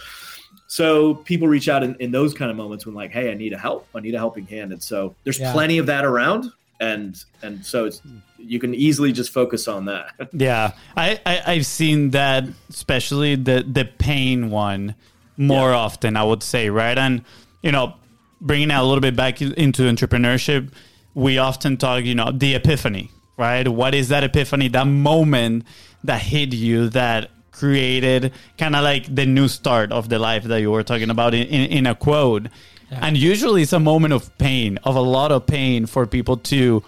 [0.67, 3.53] So people reach out in, in, those kind of moments when like hey i need
[3.53, 3.87] a help.
[3.93, 4.71] I need a helping hand.
[4.71, 5.53] And so there's yeah.
[5.53, 6.51] plenty of that around.
[6.79, 8.01] And and so it's
[8.37, 10.29] you can easily just focus on that.
[10.31, 10.71] Yeah.
[10.97, 14.95] I, I i've seen that especially the the pain one
[15.39, 15.77] more yeah.
[15.77, 16.97] often, I would say, right?
[16.97, 17.23] And,
[17.63, 17.95] you know,
[18.41, 20.71] bringing that a little bit back into entrepreneurship,
[21.13, 23.67] we often talk, you know, the epiphany, right?
[23.67, 25.63] What is that epiphany, that moment
[26.03, 30.61] that hit you that created kind of like the new start of the life that
[30.61, 32.47] you were talking about in, in, in a quote?
[32.91, 32.99] Yeah.
[33.01, 36.83] And usually it's a moment of pain, of a lot of pain for people to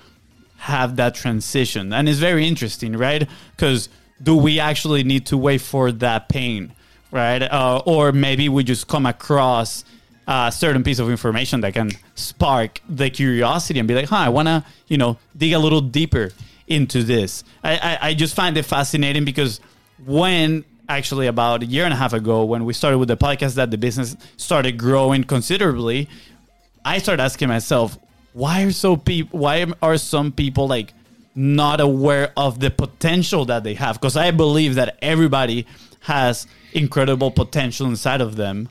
[0.57, 1.93] have that transition.
[1.93, 3.27] And it's very interesting, right?
[3.55, 3.87] Because
[4.21, 6.73] do we actually need to wait for that pain?
[7.11, 7.41] Right?
[7.41, 9.83] Uh, or maybe we just come across
[10.27, 14.29] a certain piece of information that can spark the curiosity and be like, huh, I
[14.29, 16.31] want to, you know, dig a little deeper
[16.67, 17.43] into this.
[17.63, 19.59] I, I, I just find it fascinating because
[20.05, 23.55] when actually about a year and a half ago, when we started with the podcast,
[23.55, 26.07] that the business started growing considerably,
[26.83, 27.97] I started asking myself,
[28.33, 29.39] why are so people?
[29.39, 30.93] Why are some people like
[31.35, 33.99] not aware of the potential that they have?
[33.99, 35.67] Because I believe that everybody
[36.01, 38.69] has incredible potential inside of them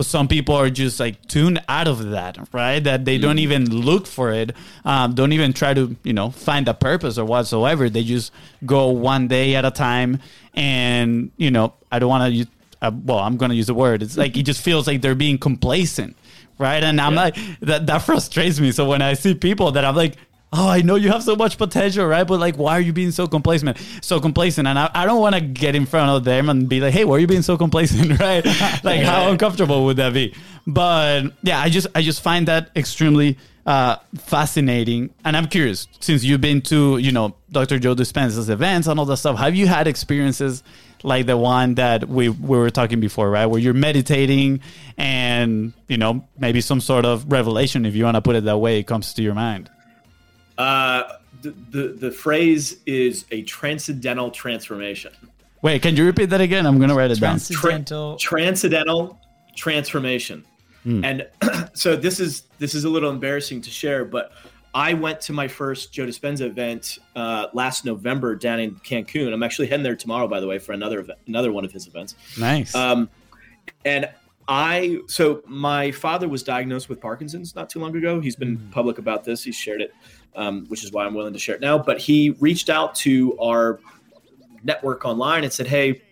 [0.00, 2.82] but some people are just like tuned out of that right?
[2.82, 3.40] That they don't mm.
[3.40, 7.26] even look for it um, don't even try to you know find a purpose or
[7.26, 7.90] whatsoever.
[7.90, 8.32] They just
[8.64, 10.20] go one day at a time
[10.54, 12.46] and you know i don't want to use
[12.80, 14.02] uh, well i'm going to use the word.
[14.02, 16.16] It's like it just feels like they're being complacent
[16.56, 16.82] right?
[16.82, 17.20] And i'm yeah.
[17.20, 18.72] like that that frustrates me.
[18.72, 20.16] So when i see people that i'm like
[20.52, 22.24] oh, I know you have so much potential, right?
[22.24, 23.78] But like, why are you being so complacent?
[24.02, 24.66] So complacent.
[24.66, 27.04] And I, I don't want to get in front of them and be like, hey,
[27.04, 28.44] why are you being so complacent, right?
[28.84, 30.34] like, how uncomfortable would that be?
[30.66, 35.14] But yeah, I just, I just find that extremely uh, fascinating.
[35.24, 37.78] And I'm curious, since you've been to, you know, Dr.
[37.78, 40.62] Joe Dispenza's events and all that stuff, have you had experiences
[41.02, 43.46] like the one that we, we were talking before, right?
[43.46, 44.60] Where you're meditating
[44.98, 48.58] and, you know, maybe some sort of revelation, if you want to put it that
[48.58, 49.70] way, comes to your mind.
[50.60, 55.10] Uh, the, the, the phrase is a transcendental transformation.
[55.62, 56.66] Wait, can you repeat that again?
[56.66, 58.10] I'm going to write it transcendental.
[58.10, 58.18] down.
[58.18, 59.18] Tra- transcendental
[59.56, 60.44] transformation.
[60.84, 61.04] Mm.
[61.42, 64.32] And so this is this is a little embarrassing to share, but
[64.74, 69.32] I went to my first Joe Dispenza event uh, last November down in Cancun.
[69.32, 71.86] I'm actually heading there tomorrow, by the way, for another event, another one of his
[71.86, 72.16] events.
[72.38, 72.74] Nice.
[72.74, 73.08] Um,
[73.86, 74.10] and
[74.46, 78.20] I so my father was diagnosed with Parkinson's not too long ago.
[78.20, 78.70] He's been mm.
[78.70, 79.42] public about this.
[79.42, 79.94] He's shared it
[80.36, 81.78] um, which is why I'm willing to share it now.
[81.78, 83.80] But he reached out to our
[84.64, 86.02] network online and said, "Hey,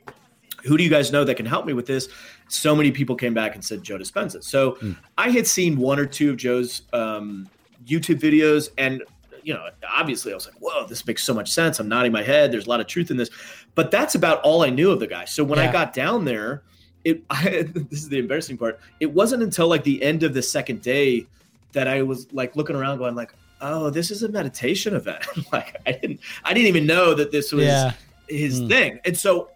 [0.64, 2.09] who do you guys know that can help me with this?"
[2.48, 4.42] So many people came back and said Joe Dispenza.
[4.42, 4.96] So mm.
[5.18, 7.48] I had seen one or two of Joe's um,
[7.87, 9.02] YouTube videos, and
[9.42, 11.81] you know, obviously I was like, whoa, this makes so much sense.
[11.81, 12.52] I'm nodding my head.
[12.52, 13.31] There's a lot of truth in this,
[13.74, 15.24] but that's about all I knew of the guy.
[15.24, 15.70] So when Yeah.
[15.70, 16.64] I got down there,
[17.04, 18.78] it I, this is the embarrassing part.
[19.00, 21.26] It wasn't until like the end of the second day
[21.72, 25.24] that I was like looking around, going like, oh, this is a meditation event.
[25.52, 27.92] like I didn't, I didn't even know that this was Yeah.
[28.28, 28.68] his Mm.
[28.68, 29.00] thing.
[29.04, 29.50] And so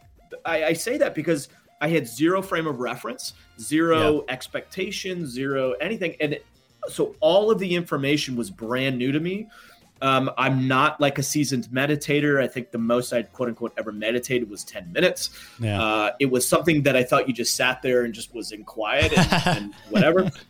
[0.44, 1.48] I, I say that because
[1.80, 6.16] I had zero frame of reference, zero expectation, zero anything.
[6.20, 6.38] And
[6.88, 9.48] so all of the information was brand new to me.
[10.00, 12.42] Um, I'm not like a seasoned meditator.
[12.42, 15.30] I think the most I'd quote unquote ever meditated was 10 minutes.
[15.60, 15.80] Yeah.
[15.80, 18.64] Uh, it was something that I thought you just sat there and just was in
[18.64, 20.28] quiet and, and whatever.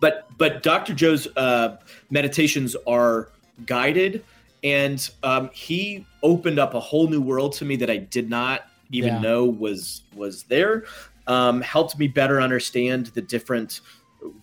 [0.00, 0.94] But but Dr.
[0.94, 1.76] Joe's uh,
[2.10, 3.28] meditations are
[3.66, 4.24] guided,
[4.62, 8.62] and um, he opened up a whole new world to me that I did not
[8.90, 9.20] even Yeah.
[9.20, 10.84] know was was there.
[11.26, 13.80] Um, helped me better understand the different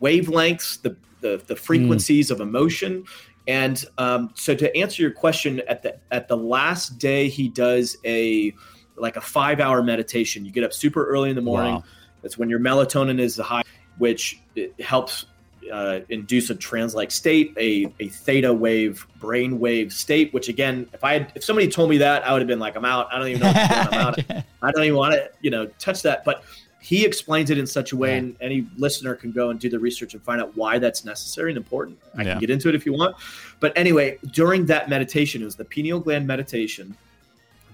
[0.01, 3.05] wavelengths, the the, the frequencies of emotion.
[3.47, 7.97] And um, so to answer your question, at the at the last day, he does
[8.05, 8.53] a
[8.95, 10.45] like a five hour meditation.
[10.45, 11.75] You get up super early in the morning.
[11.75, 11.83] Wow.
[12.21, 13.63] That's when your melatonin is high,
[13.97, 14.41] which
[14.79, 15.25] helps
[15.71, 20.33] uh, induce a trance-like state, a, a theta wave brain wave state.
[20.33, 22.75] Which again, if I had, if somebody told me that, I would have been like,
[22.75, 23.07] I'm out.
[23.11, 23.47] I don't even know.
[23.47, 23.71] What.
[23.71, 24.19] I'm out.
[24.61, 26.23] I don't even want to, you know, touch that.
[26.25, 26.43] But
[26.83, 28.17] he explains it in such a way, Yeah.
[28.17, 31.51] and any listener can go and do the research and find out why that's necessary
[31.51, 31.99] and important.
[32.17, 32.31] I Yeah.
[32.31, 33.15] can get into it if you want.
[33.59, 36.97] But anyway, during that meditation, it was the pineal gland meditation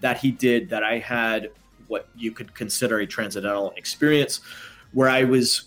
[0.01, 1.49] that he did that I had
[1.87, 4.41] what you could consider a transcendental experience
[4.91, 5.63] where I was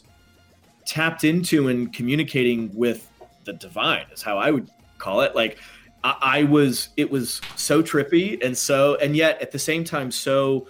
[0.90, 3.08] tapped into and communicating with
[3.44, 5.36] the divine is how I would call it.
[5.36, 5.60] Like
[6.02, 10.10] I, I was, it was so trippy and so, and yet at the same time,
[10.10, 10.66] so,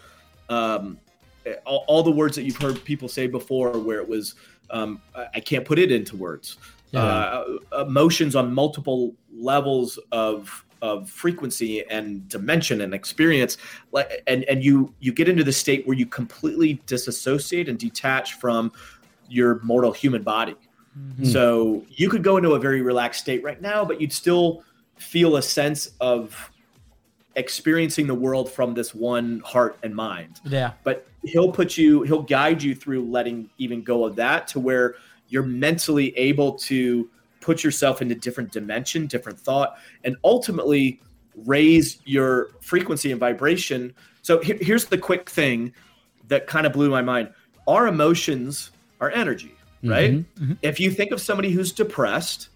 [0.51, 0.99] um,
[1.65, 4.35] all, all the words that you've heard people say before where it was,
[4.69, 6.59] um, I, I can't put it into words.
[6.91, 7.03] Yeah.
[7.03, 13.59] Uh, emotions on multiple levels of of frequency and dimension and experience
[13.93, 18.35] like and and you you get into the state where you completely disassociate and detach
[18.35, 18.73] from
[19.31, 20.57] your mortal human body.
[20.99, 21.25] Mm-hmm.
[21.25, 24.65] So you could go into a very relaxed state right now but you'd still
[24.97, 26.51] feel a sense of
[27.37, 30.41] experiencing the world from this one heart and mind.
[30.45, 30.73] Yeah.
[30.85, 34.95] but he'll put you he'll guide you through letting even go of that to where
[35.29, 37.09] you're mentally able to
[37.41, 41.01] put yourself into different dimension different thought and ultimately
[41.47, 43.95] raise your frequency and vibration.
[44.23, 45.73] So here- here's the quick thing
[46.29, 47.31] that kind of blew my mind.
[47.69, 50.45] Our emotions are energy right mm-hmm.
[50.45, 50.53] Mm-hmm.
[50.63, 52.51] if you think of somebody who's depressed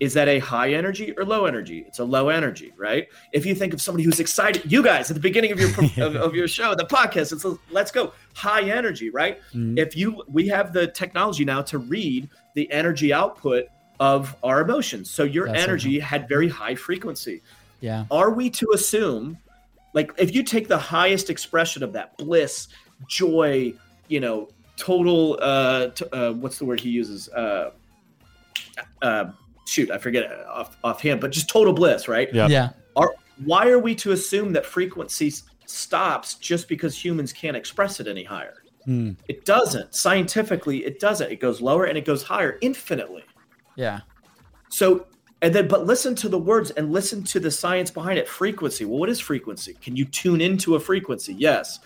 [0.00, 1.84] is that a high energy or low energy?
[1.86, 3.06] It's a low energy, right?
[3.32, 5.68] If you think of somebody who's excited, you guys at the beginning of your
[6.06, 9.40] of, of your show, the podcast, it's a, let's go high energy, right?
[9.52, 9.76] Mm-hmm.
[9.78, 13.66] If you we have the technology now to read the energy output
[14.00, 17.42] of our emotions, so your That's energy had very high frequency.
[17.80, 18.06] Yeah.
[18.10, 19.36] Are we to assume,
[19.92, 22.68] like, if you take the highest expression of that bliss,
[23.06, 23.74] joy,
[24.08, 24.48] you know,
[24.80, 27.28] total, uh, t- uh what's the word he uses?
[27.28, 27.70] Uh,
[29.02, 29.26] uh,
[29.66, 32.32] shoot, I forget off offhand, but just total bliss, right?
[32.32, 32.48] Yeah.
[32.48, 32.70] Yeah.
[32.96, 33.14] Are
[33.44, 35.32] why are we to assume that frequency
[35.66, 38.62] stops just because humans can't express it any higher?
[38.84, 39.12] Hmm.
[39.28, 39.94] It doesn't.
[39.94, 41.30] Scientifically, it doesn't.
[41.30, 43.24] It goes lower and it goes higher infinitely.
[43.76, 44.00] Yeah.
[44.70, 45.06] So,
[45.42, 48.26] and then, but listen to the words and listen to the science behind it.
[48.28, 48.84] Frequency.
[48.84, 49.74] Well, what is frequency?
[49.80, 51.34] Can you tune into a frequency?
[51.34, 51.80] Yes.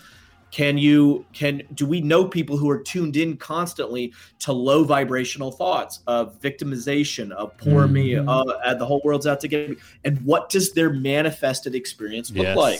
[0.55, 5.51] Can you, can, do we know people who are tuned in constantly to low vibrational
[5.51, 8.25] thoughts of victimization, of poor me, Mhm.
[8.63, 9.75] uh, the whole world's out to get me?
[10.05, 12.55] And what does their manifested experience look Yes.
[12.57, 12.79] like?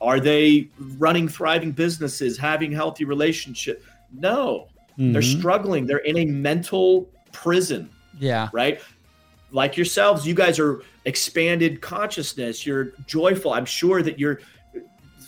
[0.00, 3.84] Are they running thriving businesses, having healthy relationship?
[4.12, 4.66] No,
[4.98, 5.38] they're Mhm.
[5.38, 5.86] struggling.
[5.86, 8.48] They're in a mental prison Yeah.
[8.52, 8.80] right?
[9.52, 12.66] Like yourselves, you guys are expanded consciousness.
[12.66, 13.52] You're joyful.
[13.52, 14.40] I'm sure that your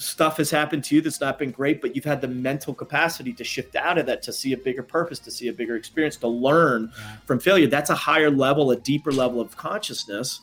[0.03, 3.33] stuff has happened to you that's not been great, but you've had the mental capacity
[3.35, 6.17] to shift out of that, to see a bigger purpose, to see a bigger experience,
[6.17, 7.17] to learn Yeah.
[7.27, 7.67] from failure.
[7.67, 10.41] That's a higher level, a deeper level of consciousness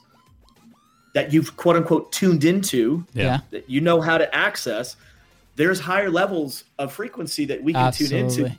[1.14, 3.24] that you've quote unquote tuned into, Yeah.
[3.24, 3.40] Yeah.
[3.52, 4.96] that you know how to access.
[5.56, 8.52] There's higher levels of frequency that we can tune into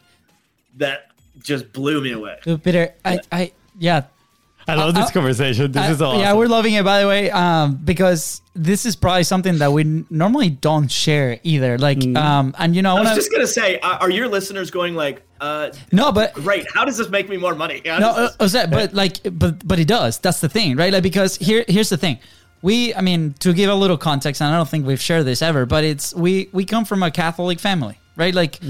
[0.77, 1.11] that
[1.43, 2.39] just blew me away.
[2.43, 4.03] Dude, Peter, I, I, yeah,
[4.69, 5.73] I love this conversation.
[5.73, 6.21] This I- is awesome.
[6.21, 9.83] Yeah, we're loving it, by the way, um, because this is probably something that we
[9.83, 11.77] n- normally don't share either.
[11.79, 12.17] Like, Mm.
[12.17, 14.95] um, and you know, I was wanna- just gonna say, are are your listeners going
[14.95, 16.67] like, uh, no, but great?
[16.75, 17.83] How does this make me more money?
[17.85, 20.19] How no, does uh, this- uh, so- but like, but but it does.
[20.19, 20.93] That's the thing, right?
[20.93, 22.19] Like, because here, here's the thing.
[22.63, 25.41] We, I mean, to give a little context, and I don't think we've shared this
[25.43, 28.35] ever, but it's we we come from a Catholic family, right?
[28.35, 28.61] Like,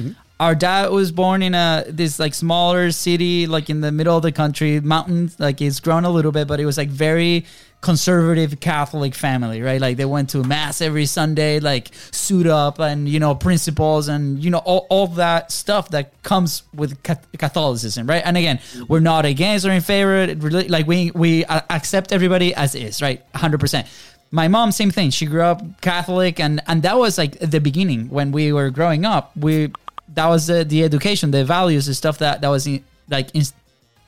[0.40, 4.22] our dad was born in a this like smaller city, like in the middle of
[4.22, 5.38] the country, mountains.
[5.38, 7.44] Like it's grown a little bit, but it was like very
[7.82, 9.80] conservative Catholic family, right?
[9.80, 14.42] Like they went to mass every Sunday, like suit up and you know principles and
[14.42, 18.22] you know all, all that stuff that comes with Catholicism, right?
[18.24, 20.34] And again, we're not against or in favor.
[20.34, 23.22] Like we we accept everybody as is, right?
[23.34, 23.86] Hundred percent
[24.32, 28.08] my mom same thing she grew up catholic and and that was like the beginning
[28.10, 29.72] when we were growing up we
[30.14, 33.42] that was the, the education, the values, the stuff that that was in, like in,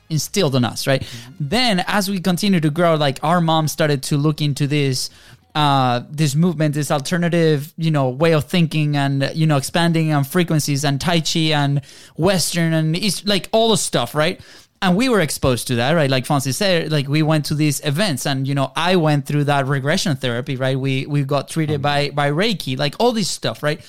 [0.09, 1.01] instilled in us, right?
[1.01, 1.31] Mm-hmm.
[1.39, 5.09] Then as we continue to grow, like our mom started to look into this
[5.55, 10.23] uh, this movement, this alternative, you know, way of thinking and, you know, expanding on
[10.23, 11.81] frequencies and Tai Chi and
[12.15, 14.41] Western and East, like all the stuff, right?
[14.81, 16.09] And we were exposed to that, right?
[16.09, 19.43] Like Francis said, like we went to these events and, you know, I went through
[19.43, 20.77] that regression therapy, right?
[20.77, 23.79] We, we got treated by, by Reiki, like all this stuff, right?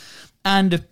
[0.45, 0.85] And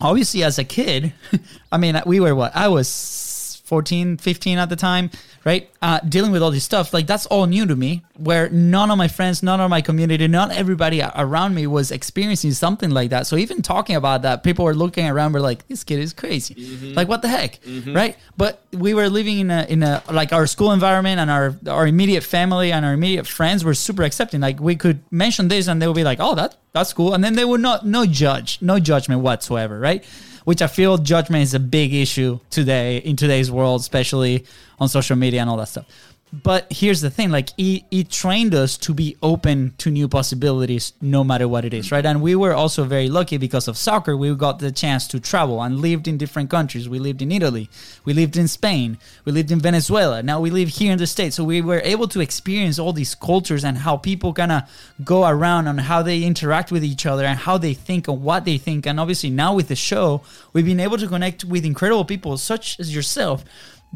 [0.00, 1.12] obviously as a kid
[1.72, 5.10] i mean we were what i was 14 15 at the time
[5.44, 5.70] right?
[5.80, 8.02] Uh, dealing with all this stuff, like that's all new to me.
[8.16, 12.52] Where none of my friends, none of my community, not everybody around me was experiencing
[12.52, 13.26] something like that.
[13.26, 16.54] So even talking about that, people were looking around, were like, "This kid is crazy.
[16.54, 16.94] Mm-hmm.
[16.94, 17.94] Like what the heck, mm-hmm.
[17.94, 21.56] right?" But we were living in a in a like our school environment and our
[21.66, 24.40] our immediate family and our immediate friends were super accepting.
[24.40, 27.24] Like we could mention this and they would be like, "Oh, that that's cool," and
[27.24, 30.04] then they would not no judge, no judgment whatsoever, right?
[30.44, 34.44] Which I feel judgment is a big issue today in today's world, especially
[34.78, 35.86] on social media and all that stuff.
[36.32, 40.92] But here's the thing: like he, he trained us to be open to new possibilities,
[41.00, 42.06] no matter what it is, right?
[42.06, 44.16] And we were also very lucky because of soccer.
[44.16, 46.88] We got the chance to travel and lived in different countries.
[46.88, 47.68] We lived in Italy,
[48.04, 50.22] we lived in Spain, we lived in Venezuela.
[50.22, 53.16] Now we live here in the states, so we were able to experience all these
[53.16, 54.62] cultures and how people kind of
[55.04, 58.44] go around and how they interact with each other and how they think and what
[58.44, 58.86] they think.
[58.86, 60.22] And obviously now with the show,
[60.52, 63.44] we've been able to connect with incredible people such as yourself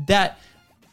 [0.09, 0.39] that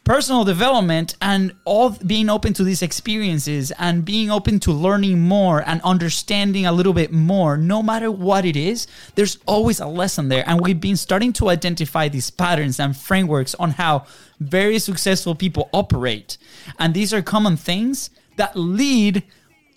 [0.04, 5.62] personal development and all being open to these experiences and being open to learning more
[5.68, 10.28] and understanding a little bit more no matter what it is there's always a lesson
[10.28, 14.04] there and we've been starting to identify these patterns and frameworks on how
[14.40, 16.36] very successful people operate
[16.80, 19.22] and these are common things that lead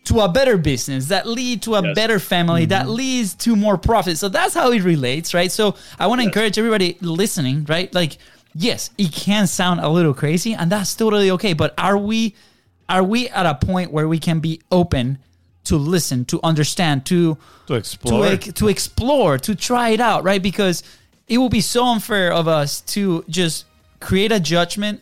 [0.05, 1.95] to a better business that lead to a yes.
[1.95, 2.69] better family mm-hmm.
[2.69, 6.23] that leads to more profit so that's how it relates right so i want to
[6.23, 6.29] yes.
[6.29, 8.17] encourage everybody listening right like
[8.55, 11.53] yes, it can sound a little crazy, and that's totally okay.
[11.53, 12.33] But are we
[12.89, 15.19] are we at a point where we can be open
[15.65, 17.37] to listen, to understand, to
[17.67, 20.41] to explore, to, to explore, to try it out, right?
[20.41, 20.83] Because
[21.27, 23.65] it will be so unfair of us to just
[23.99, 25.01] create a judgment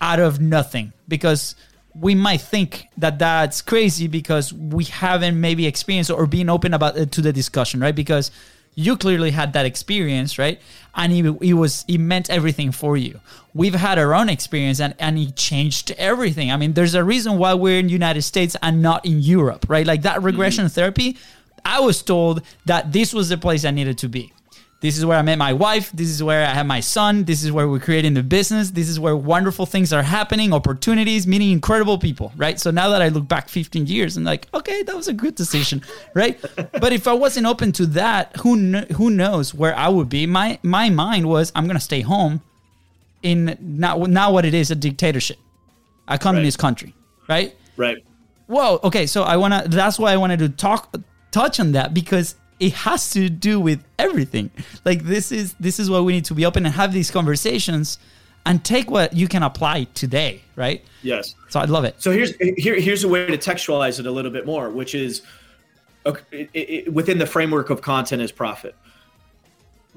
[0.00, 1.54] out of nothing because
[1.94, 6.96] we might think that that's crazy because we haven't maybe experienced or been open about
[6.96, 7.94] it to the discussion, right?
[7.94, 8.30] Because
[8.74, 10.60] you clearly had that experience, right?
[10.94, 13.20] And it, it was it meant everything for you.
[13.54, 16.50] We've had our own experience, and and it changed everything.
[16.50, 19.66] I mean, there's a reason why we're in the United States and not in Europe,
[19.68, 19.86] right?
[19.86, 20.74] Like that regression mm-hmm.
[20.74, 21.18] therapy.
[21.64, 24.32] I was told that this was the place I needed to be.
[24.82, 25.92] This is where I met my wife.
[25.92, 27.22] This is where I have my son.
[27.22, 28.72] This is where we're creating the business.
[28.72, 32.58] This is where wonderful things are happening, opportunities, meeting incredible people, right?
[32.58, 35.36] So now that I look back 15 years, I'm like, okay, that was a good
[35.36, 35.82] decision,
[36.14, 36.36] right?
[36.72, 40.26] but if I wasn't open to that, who kn- who knows where I would be?
[40.26, 42.42] My my mind was, I'm gonna stay home
[43.22, 45.38] in not now what it is a dictatorship,
[46.08, 46.60] a communist right.
[46.60, 46.94] country,
[47.28, 47.54] right?
[47.76, 48.04] Right.
[48.48, 48.80] Whoa.
[48.82, 49.06] Okay.
[49.06, 49.62] So I wanna.
[49.68, 50.92] That's why I wanted to talk
[51.30, 54.48] touch on that because it has to do with everything.
[54.84, 57.98] Like this is this is why we need to be open and have these conversations
[58.46, 60.84] and take what you can apply today, right?
[61.02, 61.34] Yes.
[61.48, 62.00] So I'd love it.
[62.00, 65.22] So here's here, here's a way to textualize it a little bit more, which is
[66.06, 68.76] okay, it, it, within the framework of content is profit.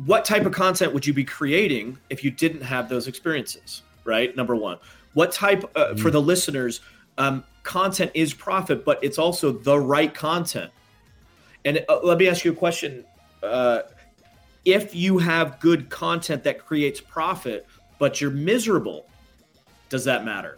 [0.07, 3.83] What type of content would you be creating if you didn't have those experiences?
[4.05, 4.35] Right.
[4.35, 4.79] Number one.
[5.13, 6.01] What type uh, mm-hmm.
[6.01, 6.81] for the listeners?
[7.19, 10.71] Um, content is profit, but it's also the right content.
[11.65, 13.03] And uh, let me ask you a question.
[13.43, 13.81] Uh,
[14.63, 17.67] if you have good content that creates profit,
[17.99, 19.07] but you're miserable,
[19.89, 20.57] does that matter?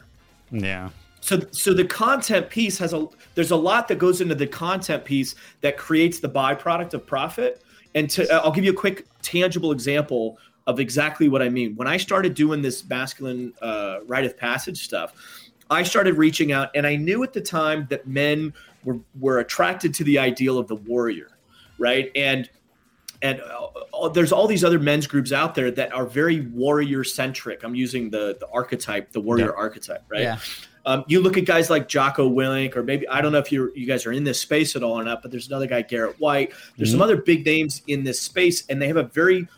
[0.51, 0.89] Yeah.
[1.21, 5.03] So, so the content piece has a there's a lot that goes into the content
[5.03, 7.63] piece that creates the byproduct of profit.
[7.95, 10.37] And to, I'll give you a quick tangible example
[10.67, 11.75] of exactly what I mean.
[11.75, 15.13] When I started doing this masculine uh, rite of passage stuff,
[15.69, 18.53] I started reaching out, and I knew at the time that men
[18.87, 21.37] were, were attracted to the ideal of the warrior,
[21.77, 22.09] right?
[22.15, 22.49] And
[23.21, 27.63] and uh, there's all these other men's groups out there that are very warrior centric.
[27.63, 29.57] I'm using the the archetype, the warrior yeah.
[29.57, 30.21] archetype, right?
[30.21, 30.39] Yeah.
[30.85, 33.73] Um, you look at guys like Jocko Willink, or maybe I don't know if you
[33.75, 36.17] you guys are in this space at all or not, but there's another guy, Garrett
[36.19, 36.53] White.
[36.77, 36.99] There's mm-hmm.
[36.99, 39.49] some other big names in this space, and they have a very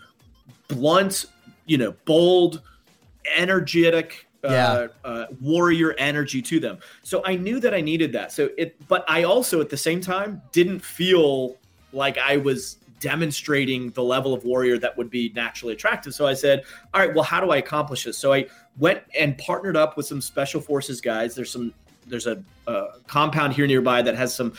[0.70, 1.26] blunt,
[1.68, 2.64] you know, bold,
[3.36, 4.88] energetic, uh, Yeah.
[5.04, 6.78] uh, warrior energy to them.
[7.04, 8.32] So I knew that I needed that.
[8.32, 11.58] So it, but I also at the same time didn't feel
[11.92, 16.14] like I was demonstrating the level of warrior that would be naturally attractive.
[16.14, 16.64] So I said,
[16.94, 18.18] all right, well, how do I accomplish this?
[18.18, 18.46] So I
[18.78, 21.36] went and partnered up with some special forces guys.
[21.36, 21.74] There's some,
[22.08, 24.54] there's a, a compound here nearby that has some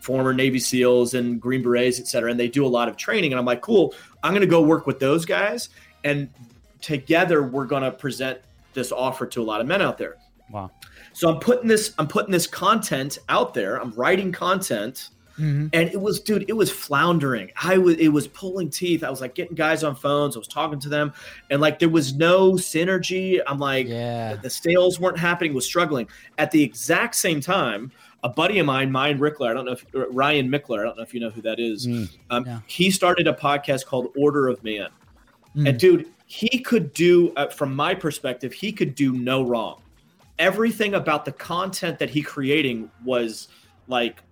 [0.00, 3.32] former Navy SEALs and Green Berets, et cetera, and they do a lot of training.
[3.32, 5.68] And I'm like, cool, I'm going to go work with those guys,
[6.04, 6.28] and
[6.80, 8.38] together we're going to present
[8.76, 10.16] this offer to a lot of men out there.
[10.52, 10.70] Wow.
[11.12, 13.80] So I'm putting this, I'm putting this content out there.
[13.82, 15.08] I'm writing content,
[15.40, 15.70] Mhm.
[15.72, 17.50] and it was, dude, it was floundering.
[17.62, 19.02] I was, it was pulling teeth.
[19.02, 20.36] I was like getting guys on phones.
[20.36, 21.12] I was talking to them,
[21.50, 23.40] and like there was no synergy.
[23.46, 24.36] I'm like, Yeah.
[24.36, 25.52] the sales weren't happening.
[25.52, 26.06] Was struggling
[26.38, 27.90] at the exact same time.
[28.22, 31.02] A buddy of mine, Ryan Rickler, I don't know if Ryan Michler, I don't know
[31.02, 31.86] if you know who that is.
[31.86, 32.08] Mm.
[32.30, 32.60] Um, Yeah.
[32.66, 34.88] He started a podcast called Order of Man,
[35.56, 35.68] Mm.
[35.68, 39.80] and dude, he could do, uh, from my perspective, he could do no wrong.
[40.38, 43.48] Everything about the content that he creating was
[43.88, 44.22] like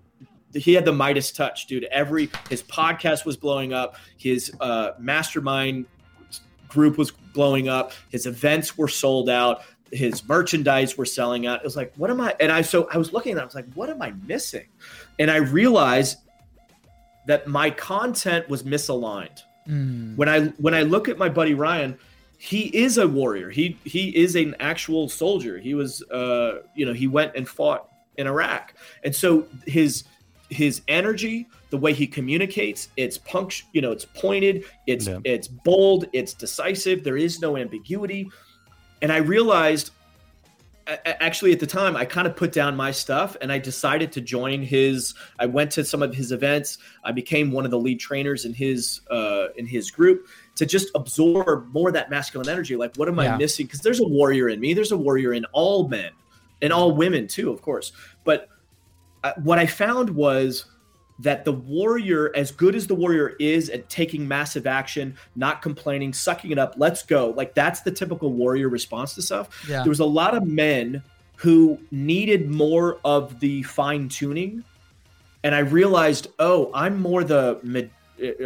[0.52, 1.84] he had the Midas touch, dude.
[1.84, 3.96] Every his podcast was blowing up.
[4.16, 5.86] His uh, mastermind
[6.68, 7.92] group was blowing up.
[8.10, 9.62] His events were sold out.
[9.92, 11.60] His merchandise were selling out.
[11.60, 12.34] It was like, what am I?
[12.40, 14.66] And I so I was looking at, it, I was like, what am I missing?
[15.18, 16.18] And I realized
[17.26, 19.42] that my content was misaligned.
[19.68, 20.16] Mm.
[20.16, 21.96] When I when I look at my buddy Ryan,
[22.38, 23.50] he is a warrior.
[23.50, 25.58] He he is an actual soldier.
[25.58, 28.74] He was uh you know, he went and fought in Iraq.
[29.04, 30.04] And so his
[30.50, 35.18] his energy, the way he communicates, it's punct, you know, it's pointed, it's Yeah.
[35.24, 37.02] it's bold, it's decisive.
[37.02, 38.28] There is no ambiguity.
[39.02, 39.90] And I realized
[40.86, 44.20] actually at the time i kind of put down my stuff and i decided to
[44.20, 46.78] join his i went to some of his events.
[47.04, 50.26] I became one of the lead trainers in his uh, in his group
[50.56, 52.76] to just absorb more of that masculine energy.
[52.76, 53.34] Like what am Yeah.
[53.34, 53.66] i missing?
[53.66, 54.74] Because there's a warrior in me.
[54.74, 56.10] There's a warrior in all men
[56.62, 57.92] and all women too of course.
[58.24, 58.48] But
[59.22, 60.66] uh, what i found was
[61.20, 66.12] that the warrior as good as the warrior is at taking massive action not complaining
[66.12, 67.30] sucking it up let's go.
[67.30, 69.64] Like that's the typical warrior response to stuff.
[69.68, 69.82] Yeah.
[69.82, 71.02] there was a lot of men
[71.36, 74.62] who needed more of the fine tuning
[75.42, 77.90] and i realized oh i'm more the mid-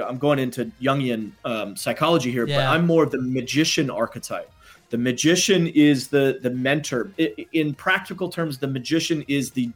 [0.07, 4.51] i'm going into jungian um, psychology here but i'm more of the magician archetype.
[4.91, 7.11] The magician is the the mentor.
[7.53, 9.71] In practical terms the magician is the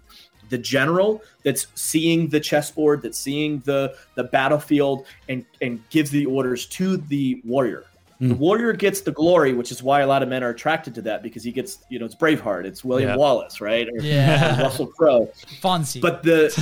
[0.52, 6.26] the general that's seeing the chessboard that's seeing the the battlefield and and gives the
[6.26, 7.84] orders to the warrior
[8.20, 8.38] the hmm.
[8.38, 11.22] warrior gets the glory which is why a lot of men are attracted to that
[11.22, 13.16] because he gets you know it's braveheart it's william Yeah.
[13.16, 14.60] wallace right or Yeah.
[14.64, 15.32] russell crowe
[15.62, 16.02] Fonzie.
[16.02, 16.52] but the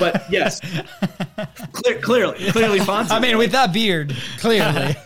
[0.00, 0.60] but yes
[1.72, 3.12] clear, clearly clearly Fonzie.
[3.12, 4.96] I mean, with that beard, clearly.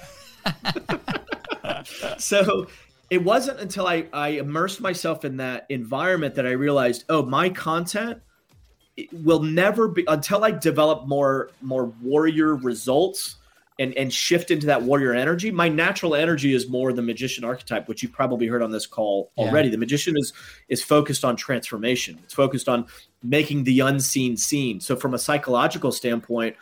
[2.18, 2.66] so
[3.11, 7.51] it wasn't until I, I immersed myself in that environment that I realized, oh, my
[7.51, 8.20] content
[9.12, 13.36] will never be until I develop more more warrior results
[13.78, 15.51] and and shift into that warrior energy.
[15.51, 19.32] My natural energy is more the magician archetype, which you've probably heard on this call
[19.36, 19.45] Yeah.
[19.45, 19.68] already.
[19.70, 20.32] The magician is
[20.68, 22.18] is focused on transformation.
[22.24, 22.86] It's focused on
[23.22, 24.80] making the unseen seen.
[24.80, 26.57] So from a psychological standpoint,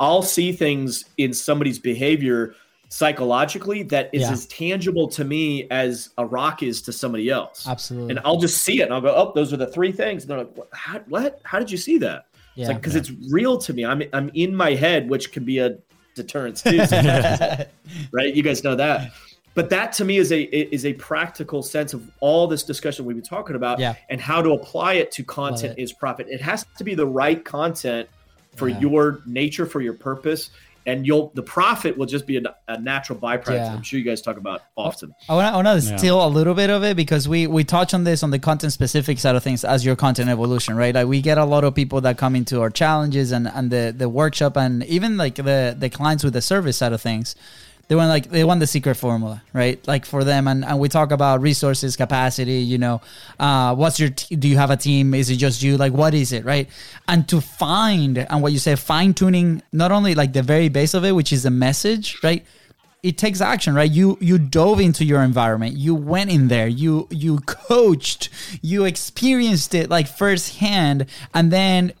[0.00, 2.54] I'll see things in somebody's behavior
[2.94, 4.32] psychologically that is Yeah.
[4.32, 7.66] as tangible to me as a rock is to somebody else.
[7.66, 8.10] Absolutely.
[8.10, 10.22] And I'll just see it and I'll go, oh, those are the three things.
[10.22, 10.68] And they're like, what?
[10.72, 11.40] How, what?
[11.42, 12.26] How did you see that?
[12.32, 12.68] It's Yeah.
[12.68, 13.84] like, because it's real to me.
[13.84, 15.76] I'm, I'm in my head, which can be a
[16.14, 16.78] deterrence too,
[18.12, 18.32] right?
[18.34, 19.10] You guys know that.
[19.54, 20.42] But that to me is a
[20.74, 23.94] is a practical sense of all this discussion we've been talking about Yeah.
[24.08, 25.82] and how to apply it to content it.
[25.82, 26.26] is profit.
[26.28, 28.08] It has to be the right content
[28.56, 28.80] for Yeah.
[28.80, 30.50] your nature, for your purpose,
[30.86, 33.54] and you'll the profit will just be a, a natural byproduct.
[33.54, 33.74] Yeah.
[33.74, 35.14] I'm sure you guys talk about often.
[35.28, 35.96] I want to I Yeah.
[35.96, 38.72] steal a little bit of it because we we touch on this on the content
[38.72, 40.94] specific side of things as your content evolution, right?
[40.94, 43.94] Like we get a lot of people that come into our challenges and and the
[43.96, 47.34] the workshop and even like the the clients with the service side of things.
[47.88, 49.86] They want like they want the secret formula, right?
[49.86, 52.60] Like for them, and, and we talk about resources, capacity.
[52.60, 53.02] You know,
[53.38, 54.10] uh, what's your?
[54.10, 55.12] T- do you have a team?
[55.12, 55.76] Is it just you?
[55.76, 56.68] Like, what is it, right?
[57.08, 60.94] And to find and what you say, fine tuning, not only like the very base
[60.94, 62.44] of it, which is the message, right?
[63.04, 67.06] it takes action right you you dove into your environment you went in there you
[67.10, 68.30] you coached
[68.62, 71.04] you experienced it like firsthand
[71.34, 71.92] and then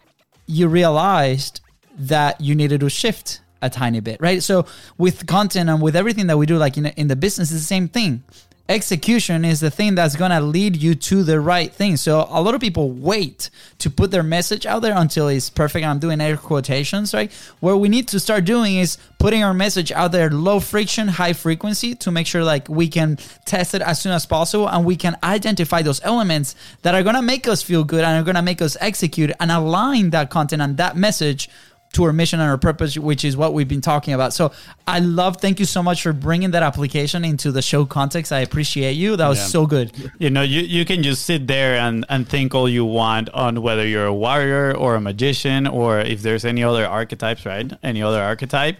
[0.46, 1.60] you realized
[1.96, 4.66] that you needed to shift a tiny bit right so
[4.98, 7.66] with content and with everything that we do like in, in the business it's the
[7.66, 8.22] same thing
[8.68, 11.96] execution is the thing that's to lead you to the right thing.
[11.98, 15.84] So a lot of people wait to put their message out there until it's perfect.
[15.84, 17.30] I'm doing air quotations, right?
[17.60, 21.34] What we need to start doing is putting our message out there low friction, high
[21.34, 24.96] frequency to make sure like we can test it as soon as possible and we
[24.96, 28.34] can identify those elements that are going to make us feel good and are going
[28.34, 31.50] to make us execute and align that content and that message
[31.94, 34.32] to our mission and our purpose, which is what we've been talking about.
[34.32, 34.52] So
[34.86, 38.32] I love, thank you so much for bringing that application into the show context.
[38.32, 39.16] I appreciate you.
[39.16, 39.46] That was yeah.
[39.46, 39.92] so good.
[40.18, 43.62] You know, you, you can just sit there and, and think all you want on
[43.62, 47.72] whether you're a warrior or a magician or if there's any other archetypes, right?
[47.82, 48.78] Any other archetype.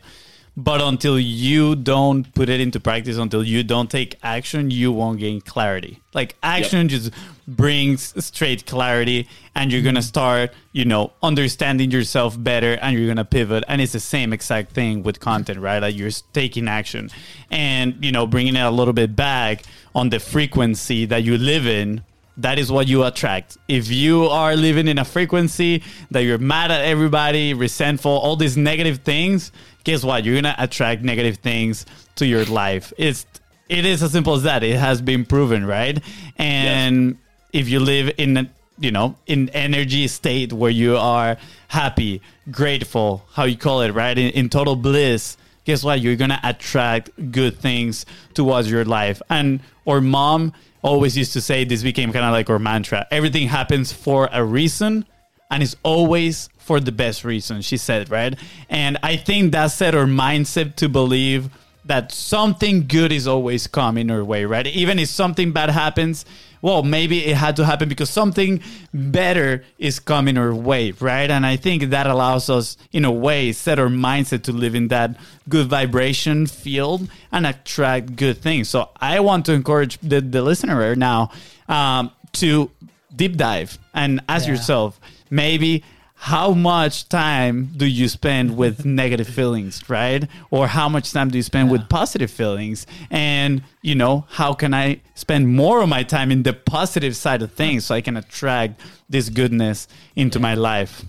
[0.57, 5.18] But until you don't put it into practice, until you don't take action, you won't
[5.18, 6.00] gain clarity.
[6.12, 6.90] Like action yep.
[6.90, 7.11] just
[7.48, 10.07] brings straight clarity, and you're gonna mm-hmm.
[10.07, 13.64] start, you know, understanding yourself better, and you're gonna pivot.
[13.66, 15.80] And it's the same exact thing with content, right?
[15.80, 17.11] Like you're taking action,
[17.50, 21.66] and you know, bringing it a little bit back on the frequency that you live
[21.66, 22.05] in
[22.37, 23.59] that is what you attract.
[23.68, 28.57] If you are living in a frequency that you're mad at everybody, resentful, all these
[28.57, 29.53] negative things,
[29.85, 30.24] guess what?
[30.24, 32.93] You're gonna attract negative things to your life.
[32.99, 33.26] It's
[33.68, 34.62] it is as simple as that.
[34.62, 36.03] It has been proven, right?
[36.37, 37.16] And yes.
[37.53, 41.37] if you live in a, you know in energy state where you are
[41.68, 42.20] happy,
[42.51, 44.18] grateful, how you call it, right?
[44.18, 46.01] In, in total bliss, guess what?
[46.01, 49.22] You're gonna attract good things towards your life.
[49.30, 50.53] And or mom
[50.85, 53.07] always used to say this became kind of like our mantra.
[53.11, 55.07] Everything happens for a reason
[55.51, 58.39] and it's always for the best reason, she said, right?
[58.68, 61.51] And I think that set her mindset to believe
[61.87, 64.66] that something good is always coming her way, right?
[64.66, 66.24] Even if something bad happens,
[66.65, 68.62] well, maybe it had to happen because something
[68.95, 71.31] better is coming our way, right?
[71.31, 74.89] And I think that allows us, in a way, set our mindset to live in
[74.89, 75.15] that
[75.47, 78.71] good vibration field and attract good things.
[78.71, 81.33] So I want to encourage the, the listener right now
[81.69, 82.11] um,
[82.41, 82.71] to
[83.15, 84.53] deep dive and ask yeah.
[84.53, 84.99] yourself,
[85.29, 85.85] maybe
[86.25, 90.27] how much time do you spend with negative feelings, right?
[90.51, 91.72] Or how much time do you spend yeah.
[91.72, 92.87] with positive feelings?
[93.11, 97.43] And, you know, how can I spend more of my time in the positive side
[97.43, 100.43] of things so I can attract this goodness into yeah.
[100.43, 101.05] my life?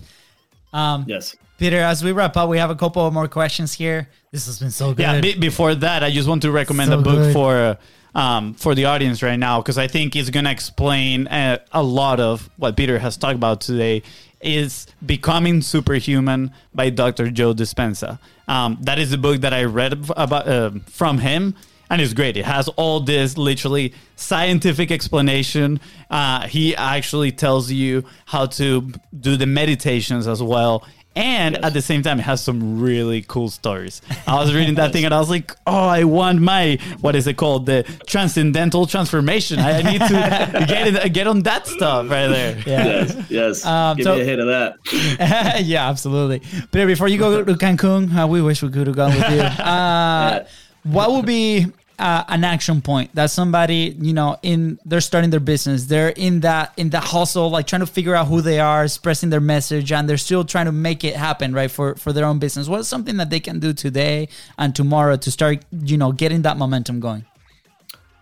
[0.74, 1.34] Um, yes.
[1.56, 4.10] Peter, as we wrap up, we have a couple more questions here.
[4.32, 5.00] This has been so good.
[5.00, 7.32] Yeah, be- before that, I just want to recommend so a book good.
[7.32, 7.56] for.
[7.56, 7.74] Uh,
[8.16, 11.58] um, for the audience right now because I think it's going to explain a, uh,
[11.72, 14.02] a, lot of what Peter has talked about today
[14.40, 17.30] is Becoming Superhuman by Dr.
[17.30, 18.18] Joe Dispenza.
[18.48, 21.54] Um, that is the book that I read about uh, from him,
[21.90, 22.36] and it's great.
[22.36, 25.80] It has all this literally scientific explanation.
[26.10, 30.84] Uh, he actually tells you how to do the meditations as well
[31.16, 31.64] and yes.
[31.64, 34.02] at the same time it has some really cool stories.
[34.26, 37.26] I was reading that thing and i was like oh i want my what is
[37.26, 37.66] it called?
[37.66, 39.58] The transcendental transformation.
[39.58, 42.58] I need to get in, get on that stuff right there.
[42.66, 42.84] Yeah.
[42.84, 43.30] yes.
[43.30, 45.62] Yes um, give so, me a hit of that.
[45.64, 46.42] Yeah absolutely.
[46.70, 49.40] But before you go to cancun uh, we wish we could have gone with you.
[49.40, 50.44] Uh,
[50.84, 51.66] what would be
[51.98, 56.40] uh, an action point that somebody you know in they're starting their business they're in
[56.40, 59.92] that in that hustle like trying to figure out who they are expressing their message
[59.92, 62.68] and they're still trying to make it happen right for for their own business.
[62.68, 64.28] What's something that they can do today
[64.58, 67.24] and tomorrow to start you know getting that momentum going?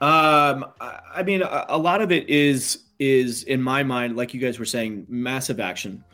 [0.00, 4.58] Um i mean a lot of it is is in my mind like you guys
[4.58, 6.04] were saying massive action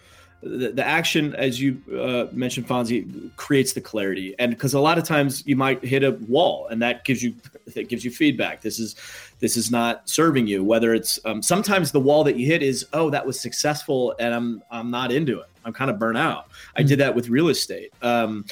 [0.42, 4.96] the, the action, as you uh, mentioned, Fonzie, creates the clarity, and because a lot
[4.96, 7.34] of times you might hit a wall, and that gives you
[7.74, 8.62] that gives you feedback.
[8.62, 8.96] This is
[9.40, 10.64] this is not serving you.
[10.64, 14.34] Whether it's um, sometimes the wall that you hit is, oh, that was successful, and
[14.34, 15.48] I'm I'm not into it.
[15.64, 16.48] I'm kind of burnt out.
[16.74, 17.92] I did that with real estate.
[18.00, 18.46] Um,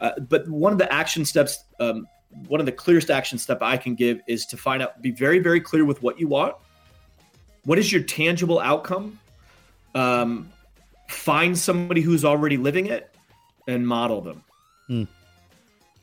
[0.00, 2.06] uh, but one of the action steps, um,
[2.46, 5.40] one of the clearest action step I can give is to find out, be very
[5.40, 6.54] very clear with what you want.
[7.64, 9.18] What is your tangible outcome?
[9.96, 10.50] Um,
[11.14, 13.14] find somebody who's already living it
[13.66, 14.44] and model them.
[14.88, 15.04] Hmm.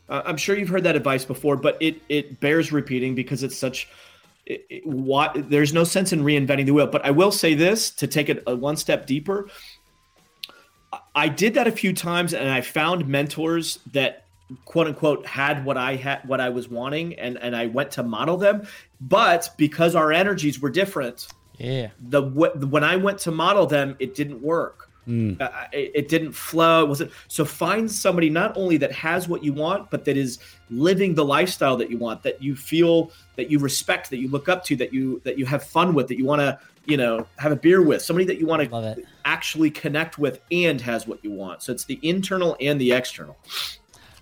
[0.10, 3.58] Uh, I'm sure you've heard that advice before, but it it bears repeating because it's
[3.58, 3.88] such.
[4.46, 6.88] It, it, what, there's no sense in reinventing the wheel.
[6.88, 9.48] But I will say this to take it a one step deeper.
[11.16, 14.26] I did that a few times, and I found mentors that
[14.66, 18.04] quote unquote had what I had what I was wanting, and and I went to
[18.04, 18.68] model them.
[19.00, 24.16] But because our energies were different, yeah, the when I went to model them, it
[24.16, 24.91] didn't work.
[25.08, 25.42] Mm.
[25.42, 26.84] Uh, it, it, didn't flow.
[26.84, 27.44] It wasn't so.
[27.44, 30.38] Find somebody not only that has what you want, but that is
[30.70, 34.48] living the lifestyle that you want, that you feel that you respect, that you look
[34.48, 37.26] up to, that you that you have fun with, that you want to you know
[37.40, 38.04] have a beer with.
[38.04, 41.64] Somebody that you want to actually connect with and has what you want.
[41.64, 43.38] So it's the internal and the external.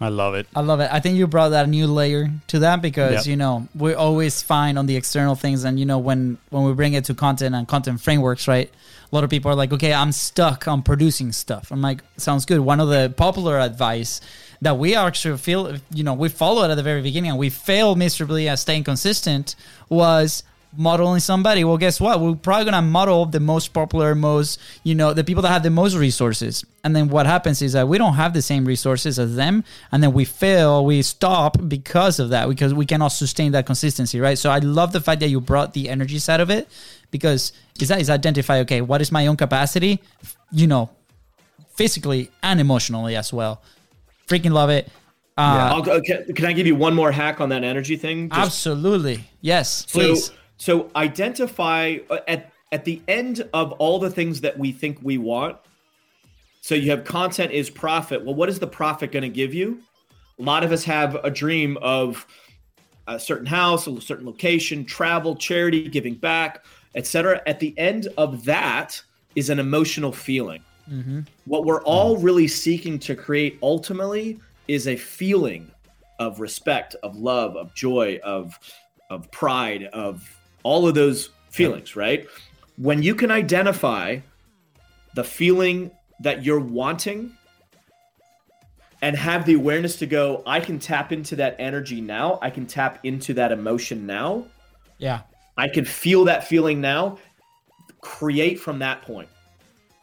[0.02, 0.48] I love it.
[0.56, 0.90] I love it.
[0.92, 3.26] I think you brought that new layer to that because Yep.
[3.26, 6.74] you know we always find on the external things, and you know when when we
[6.74, 8.72] bring it to content and content frameworks, right?
[9.12, 11.72] A lot of people are like, okay, I'm stuck on producing stuff.
[11.72, 12.60] I'm like, sounds good.
[12.60, 14.22] One of the popular advice
[14.62, 17.98] that we actually feel, you know, we followed at the very beginning and we failed
[17.98, 19.56] miserably at staying consistent
[19.88, 20.44] was
[20.76, 21.64] modeling somebody.
[21.64, 22.20] Well, guess what?
[22.20, 25.70] We're probably gonna model the most popular, most you know, the people that have the
[25.70, 26.64] most resources.
[26.84, 30.02] And then what happens is that we don't have the same resources as them, and
[30.02, 34.38] then we fail, we stop because of that, because we cannot sustain that consistency, right?
[34.38, 36.70] So I love the fact that you brought the energy side of it,
[37.12, 40.02] because is that is identify okay, what is my own capacity,
[40.52, 40.90] you know,
[41.76, 43.62] physically and emotionally as well.
[44.28, 44.88] Freaking love it.
[45.38, 48.30] Uh, I'll, okay, can I give you one more hack on that energy thing?
[48.30, 50.26] Just- Absolutely, yes, please.
[50.26, 50.34] so
[50.96, 55.58] identify uh, at at the end of all the things that we think we want.
[56.62, 58.24] So you have content is profit.
[58.24, 59.82] Well, what is the profit going to give you?
[60.40, 62.28] A lot of us have a dream of
[63.08, 67.42] a certain house, a certain location, travel, charity, giving back, etc.
[67.48, 69.02] At the end of that
[69.36, 70.64] is an emotional feeling.
[71.46, 75.72] What we're all really seeking to create ultimately is a feeling
[76.20, 78.60] of respect, of love, of joy, of
[79.10, 80.39] of pride, of
[80.70, 82.28] all of those feelings, right?
[82.78, 84.20] When you can identify
[85.16, 85.90] the feeling
[86.20, 87.36] that you're wanting
[89.02, 92.68] and have the awareness to go, I can tap into that energy now, I can
[92.68, 94.46] tap into that emotion now,
[95.00, 95.22] Yeah.
[95.58, 97.18] I can feel that feeling now,
[98.02, 99.28] create from that point.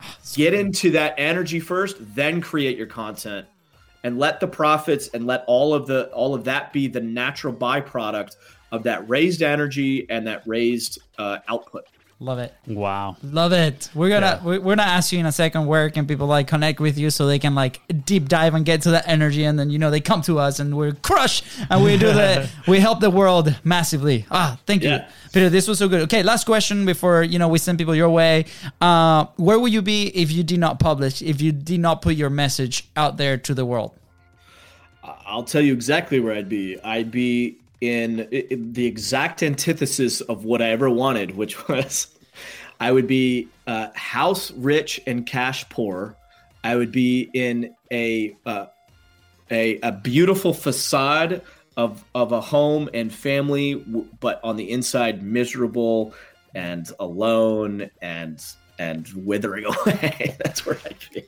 [0.00, 3.46] Ah, Get into that energy first, then create your content
[4.02, 7.54] and let the profits and let all of the all of that be the natural
[7.54, 8.36] byproduct
[8.72, 11.86] of that raised energy and that raised uh, output.
[12.18, 12.54] Love it.
[12.66, 13.18] Wow.
[13.22, 13.90] Love it.
[13.94, 14.42] We're gonna Yeah.
[14.48, 17.10] we- we're gonna ask you in a second where can people like connect with you
[17.10, 19.90] so they can like deep dive and get to that energy and then you know
[19.90, 23.54] they come to us and we're crush and we do the we help the world
[23.64, 24.24] massively.
[24.30, 24.98] Ah, thank you,
[25.34, 25.50] Peter.
[25.50, 26.00] This was so good.
[26.04, 28.46] Okay, last question before you know we send people your way.
[28.80, 31.20] Uh, where would you be if you did not publish?
[31.20, 33.92] If you did not put your message out there to the world?
[35.04, 36.80] I'll tell you exactly where I'd be.
[36.82, 42.08] I'd be in, i- i- the exact antithesis of what I ever wanted, which was
[42.80, 46.16] I would be uh, house rich and cash poor.
[46.64, 48.66] I would be in a uh,
[49.50, 51.42] a, a beautiful facade
[51.76, 53.74] of of a home and family,
[54.20, 56.12] but on the inside miserable
[56.54, 58.44] and alone and
[58.78, 60.36] and withering away.
[60.42, 61.24] That's where I'd be.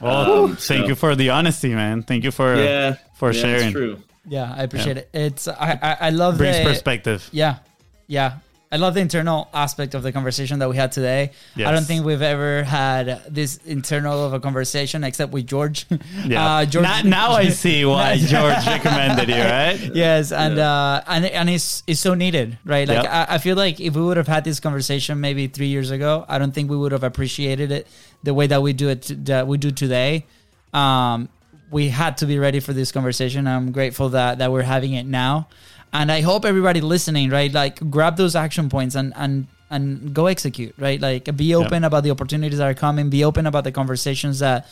[0.00, 2.02] Well, Um, thank so- you for the honesty, man.
[2.02, 3.60] Thank you for Yeah, for yeah, sharing.
[3.60, 3.98] That's true.
[4.26, 5.08] Yeah, I appreciate it.
[5.12, 7.28] It's I I, I love Brings the perspective.
[7.32, 7.58] Yeah,
[8.06, 8.38] yeah.
[8.72, 11.30] I love the internal aspect of the conversation that we had today.
[11.56, 15.86] I don't think we've ever had this internal of a conversation except with George.
[16.26, 16.44] Yeah.
[16.44, 19.78] Uh, George now, now I see why George recommended you, right?
[19.94, 22.88] yes, and uh, and and it's it's so needed, right?
[22.88, 23.12] Like Yep.
[23.12, 26.24] I, I feel like if we would have had this conversation maybe three years ago,
[26.28, 27.86] I don't think we would have appreciated it
[28.24, 30.24] the way that we do it that we do today.
[30.72, 31.28] Um,
[31.70, 33.46] we had to be ready for this conversation.
[33.46, 35.48] I'm grateful that that we're having it now,
[35.92, 40.26] and I hope everybody listening, right, like grab those action points and and and go
[40.26, 41.00] execute, right?
[41.00, 43.10] Like be open about the opportunities that are coming.
[43.10, 44.66] Be open about the conversations that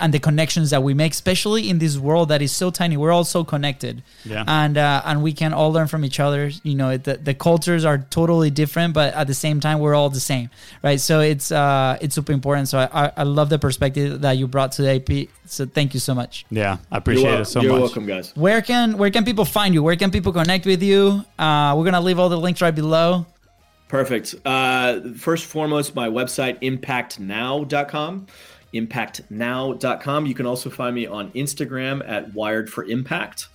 [0.00, 2.96] and the connections that we make, especially in this world that is so tiny.
[2.96, 4.42] We're all so connected, Yeah.
[4.46, 6.50] and uh, and we can all learn from each other.
[6.64, 10.10] You know, the, the cultures are totally different, but at the same time, we're all
[10.10, 10.50] the same,
[10.82, 10.98] right?
[11.00, 12.68] So it's uh, it's super important.
[12.68, 15.30] So I, I, I love the perspective that you brought today, Pete.
[15.46, 16.44] So thank you so much.
[16.50, 17.80] Yeah, I appreciate You're, it so you're much.
[17.82, 18.32] welcome, guys.
[18.34, 19.82] Where can where can people find you?
[19.84, 21.24] Where can people connect with you?
[21.38, 23.26] Uh, we're gonna leave all the links right below.
[23.88, 24.34] Perfect.
[24.44, 28.26] Uh, first foremost, my website, impactnow.com.
[28.74, 30.26] Impactnow.com.
[30.26, 33.48] You can also find me on Instagram at Wired for Impact.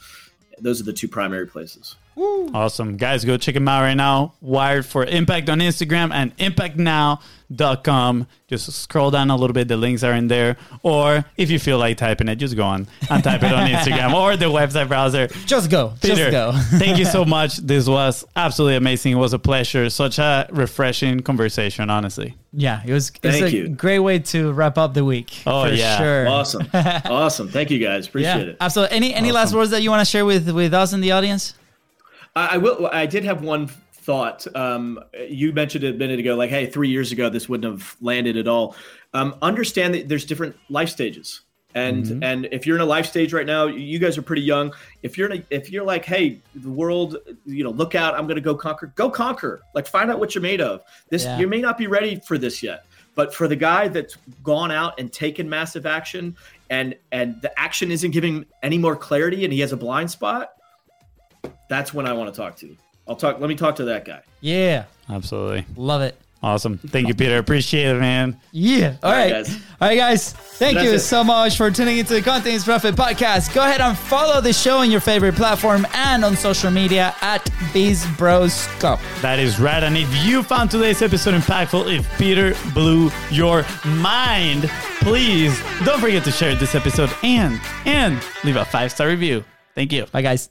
[0.59, 1.95] Those are the two primary places.
[2.15, 2.97] Awesome.
[2.97, 4.33] Guys, go check him out right now.
[4.41, 8.27] Wired for Impact on Instagram and impactnow.com.
[8.47, 9.67] Just scroll down a little bit.
[9.67, 10.57] The links are in there.
[10.83, 14.13] Or if you feel like typing it, just go on and type it on Instagram
[14.19, 15.27] or the website browser.
[15.45, 15.93] Just go.
[16.01, 16.51] Peter, Just go.
[16.77, 17.57] thank you so much.
[17.57, 19.13] This was absolutely amazing.
[19.13, 19.89] It was a pleasure.
[19.89, 22.35] Such a refreshing conversation, honestly.
[22.51, 23.09] yeah, it was.
[23.23, 23.69] It's Thank a you.
[23.69, 25.41] great way to wrap up the week.
[25.47, 25.97] Oh, for yeah.
[25.97, 26.27] sure.
[26.27, 26.67] Awesome.
[26.73, 27.47] awesome.
[27.49, 28.07] Thank you, guys.
[28.07, 28.57] Appreciate Yeah, it.
[28.61, 28.95] absolutely.
[28.95, 31.55] Any any last words that you want to share with with us in the audience?
[32.35, 32.87] I, I will.
[32.91, 34.45] I did have one thought.
[34.55, 37.95] Um, you mentioned it a minute ago, like, hey, three years ago, this wouldn't have
[38.01, 38.75] landed at all.
[39.13, 41.41] Um, understand that there's different life stages,
[41.75, 44.73] and and if you're in a life stage right now, you guys are pretty young.
[45.03, 48.25] If you're in a, if you're like, hey, the world, you know, look out, I'm
[48.25, 48.87] going to go conquer.
[48.95, 49.61] Go conquer.
[49.73, 50.81] Like, find out what you're made of.
[51.09, 51.39] This Yeah.
[51.39, 52.85] you may not be ready for this yet.
[53.15, 56.35] But for the guy that's gone out and taken massive action
[56.71, 60.53] and and the action isn't giving any more clarity and he has a blind spot,
[61.69, 62.75] that's when I want to talk to.
[63.07, 64.21] I'll talk let me talk to that guy.
[64.41, 64.85] Yeah.
[65.09, 65.65] Absolutely.
[65.75, 66.17] Love it.
[66.41, 66.77] Awesome.
[66.77, 67.37] Thank you, Peter.
[67.37, 68.37] Appreciate it, man.
[68.51, 68.97] Yeah.
[69.01, 69.45] All All right, right.
[69.45, 69.55] guys.
[69.79, 70.33] All right, guys.
[70.33, 70.99] Thank That's you it.
[70.99, 73.53] so much for tuning into the Content Profit podcast.
[73.53, 77.45] Go ahead and follow the show on your favorite platform and on social media at
[77.71, 78.99] BizBrosCo.
[79.21, 79.83] That is right.
[79.83, 86.25] And if you found today's episode impactful, if Peter blew your mind, please don't forget
[86.25, 89.45] to share this episode and and leave a five star review.
[89.75, 90.05] Thank you.
[90.07, 90.49] Bye, guys.